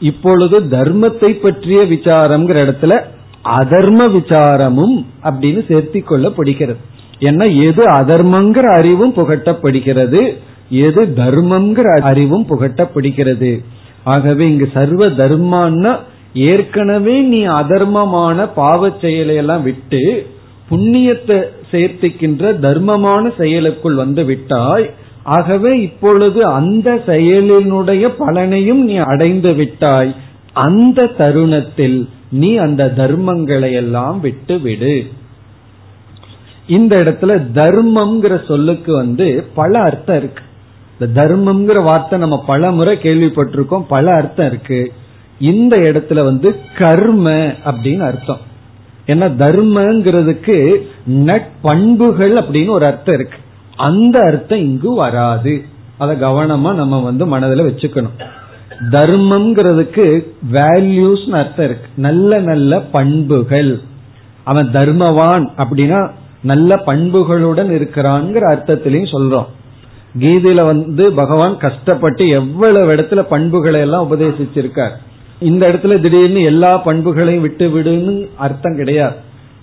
[0.00, 2.94] இப்பொழுது தர்மத்தை பற்றிய விசாரம்ங்கிற இடத்துல
[3.60, 6.80] அதர்ம விசாரமும் அப்படின்னு சேர்த்தி கொள்ளப்படுகிறது.
[7.20, 10.22] ஏன்னா எது அதர்மங்கிற அறிவும் புகட்டப்படுகிறது
[10.68, 13.52] எது தர்மங்கிற அறிவும் புகட்டப்படுகிறது.
[14.04, 15.92] ஆகவே இங்கு சர்வ தர்மான்னா
[16.32, 20.26] ஏற்கனவே நீ அதர்மமான பாவ செயலை எல்லாம் விட்டு
[20.70, 21.38] புண்ணியத்தை
[21.70, 24.86] சேர்த்துக்கின்ற தர்மமான செயலுக்குள் வந்து விட்டாய்.
[25.22, 30.14] ஆகவே இப்பொழுது அந்த செயலினுடைய பலனையும் நீ அடைந்து விட்டாய்.
[30.52, 31.98] அந்த தருணத்தில்
[32.30, 34.96] நீ அந்த தர்மங்களை எல்லாம் விட்டு விடு
[36.66, 40.44] இந்த இடத்துல தர்மம்ங்கிற சொல்லுக்கு வந்து பல அர்த்தம் இருக்கு.
[40.98, 44.92] இந்த தர்மம்ங்கிற வார்த்தை நம்ம பல முறை கேள்விப்பட்டிருக்கோம் பல அர்த்தம் இருக்கு.
[45.38, 47.30] இந்த இடத்துல வந்து கர்ம
[47.64, 48.38] அப்படின்னு அர்த்தம்.
[49.06, 50.76] ஏன்னா தர்மங்கிறதுக்கு
[51.10, 53.38] நட்பண்புகள் அப்படின்னு ஒரு அர்த்தம் இருக்கு.
[53.76, 55.64] அந்த அர்த்தம் இங்கு வராது.
[55.98, 58.22] அதை கவனமா நம்ம வந்து மனதில் வச்சுக்கணும்.
[58.90, 61.88] தர்மம்ங்கிறதுக்கு வேல்யூஸ் அர்த்தம் இருக்கு.
[61.94, 63.80] நல்ல நல்ல பண்புகள்.
[64.44, 66.10] அவன் தர்மவான் அப்படின்னா
[66.42, 69.46] நல்ல பண்புகளுடன் இருக்கிறான்ங்கிற அர்த்தத்திலையும் சொல்றோம்.
[70.20, 74.92] கீதையில வந்து பகவான் கஷ்டப்பட்டு எவ்வளவு இடத்துல பண்புகளை எல்லாம் உபதேசிச்சிருக்கார்.
[75.38, 79.14] இந்த இடத்துல திடீர்னு எல்லா பண்புகளையும் விட்டு விடுன்னு அர்த்தம் கிடையாது.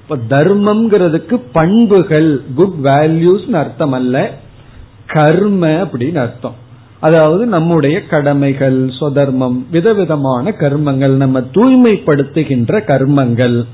[0.01, 4.31] இப்ப தர்மம்ங்கிறதுக்கு பண்புகள் குட் வேல்யூஸ் அர்த்தம் அல்ல.
[5.07, 6.55] கர்ம அப்படின்னு அர்த்தம்.
[6.99, 13.65] அதாவது நம்முடைய கடமைகள் சொதர்மம் விதவிதமான கர்மங்கள் நம்ம தூய்மைப்படுத்துகின்ற கர்மங்கள்.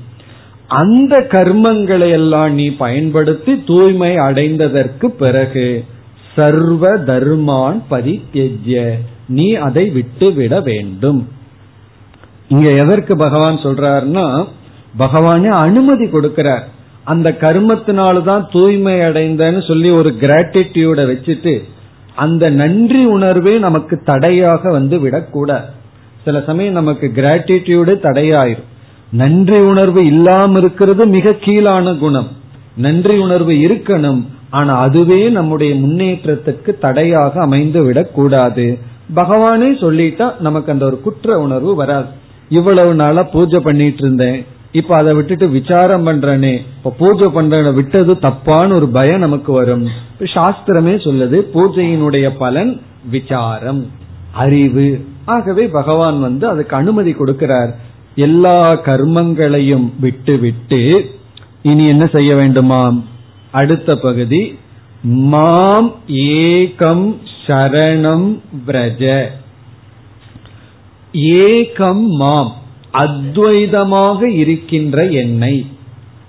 [0.66, 5.84] அந்த கர்மங்களை எல்லாம் நீ பயன்படுத்தி தூய்மை அடைந்ததற்கு பிறகு
[6.34, 8.92] சர்வ தர்மான் பரித்தெஜ்ய
[9.28, 11.28] நீ அதை விட்டுவிட வேண்டும்.
[12.48, 14.46] இங்க எதற்கு பகவான் சொல்றாருன்னா
[14.98, 16.62] பகவானே அனுமதி கொடுக்கிறார்.
[17.04, 21.62] அந்த கர்மத்தினால்தான் தூய்மை அடைந்தன்னு சொல்லி ஒரு கிராட்டிடியூட வச்சுட்டு
[22.14, 25.66] அந்த நன்றி உணர்வே நமக்கு தடையாக வந்து விடக்கூடாது.
[26.24, 28.66] சில சமயம் நமக்கு கிராட்டிடியூடு தடையாயிரும்.
[29.12, 32.28] நன்றி உணர்வு இல்லாம இருக்கிறது மிக கீழான குணம்.
[32.76, 34.24] நன்றி உணர்வு இருக்கணும்.
[34.50, 38.78] ஆனா அதுவே நம்முடைய முன்னேற்றத்துக்கு தடையாக அமைந்து விடக்கூடாது
[39.14, 42.06] பகவானே சொல்லிட்டா நமக்கு அந்த ஒரு குற்ற உணர்வு வராது.
[42.48, 44.46] இவ்வளவு நாளா பூஜை பண்ணிட்டு இருந்தேன்.
[44.72, 46.58] இப்ப அதை விட்டுட்டு விசாரம் பண்றனே.
[46.76, 49.86] இப்ப பூஜை பண்ற விட்டது தப்பான ஒரு பயம் நமக்கு வரும்.
[50.18, 52.80] சாஸ்திரமே சொல்லுது பூஜையினுடைய பலன்
[53.10, 53.86] விசாரம்
[54.32, 55.04] அறிவு.
[55.24, 57.70] ஆகவே பகவான் வந்து அதுக்கு அனுமதி கொடுக்கிறார்.
[58.14, 61.10] எல்லா கர்மங்களையும் விட்டு விட்டு
[61.62, 63.02] இனி என்ன செய்ய வேண்டுமாம்?
[63.50, 64.58] அடுத்த பகுதி
[65.02, 69.26] மாம் ஏகம் சரணம் பிரஜ
[71.12, 72.56] ஏகம் மாம்
[72.92, 75.66] அத்வைதமாக இருக்கின்ற என்னை.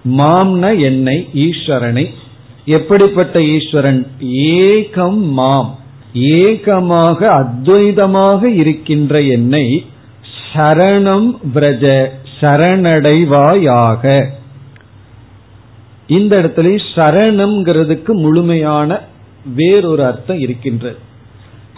[0.03, 2.13] மாம்ன என்னை ஈஸ்வரனை.
[2.65, 4.07] எப்படிப்பட்ட ஈஸ்வரன்?
[4.23, 5.77] ஏகம் மாம்
[6.13, 9.85] ஏகமாக அத்வைதமாக இருக்கின்ற என்னை
[10.53, 12.09] சரணம் பிரஜ
[12.41, 14.25] சரணடைவாயாக.
[16.09, 19.01] இந்த இடத்துல சரணம்ங்கிறதுக்கு முழுமையான
[19.55, 20.97] வேறொரு அர்த்தம் இருக்கின்றது.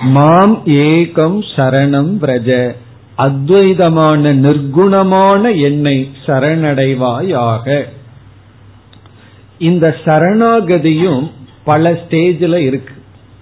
[0.02, 2.76] மாம் ஏகம் சரணம் பிரஜ
[3.18, 7.84] அத்வைதமான நிர்குணமான என்னை சரணடைவாயாக.
[9.58, 11.32] இந்த சரணாகதியும்
[11.64, 12.94] பல ஸ்டேஜில் இருக்கு.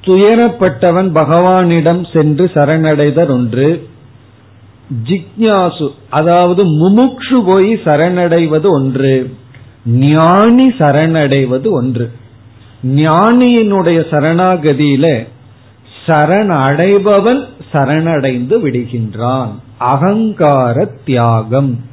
[0.06, 3.88] துயரப்பட்டவன் பகவானிடம் சென்று சரணடைதல் ஒன்று.
[5.08, 9.36] ஜிக்யாசு அதாவது முமுக்ஷு போய் சரணடைவது ஒன்று.
[9.90, 12.12] ஞானி சரணடைவது ஒன்று.
[12.96, 15.28] ஞானியினுடைய சரணாகதியில
[16.06, 19.50] சரண் அடைபவன் சரணடைந்து விடுகின்றான்.
[19.78, 21.84] அகங்கார தியாகம்.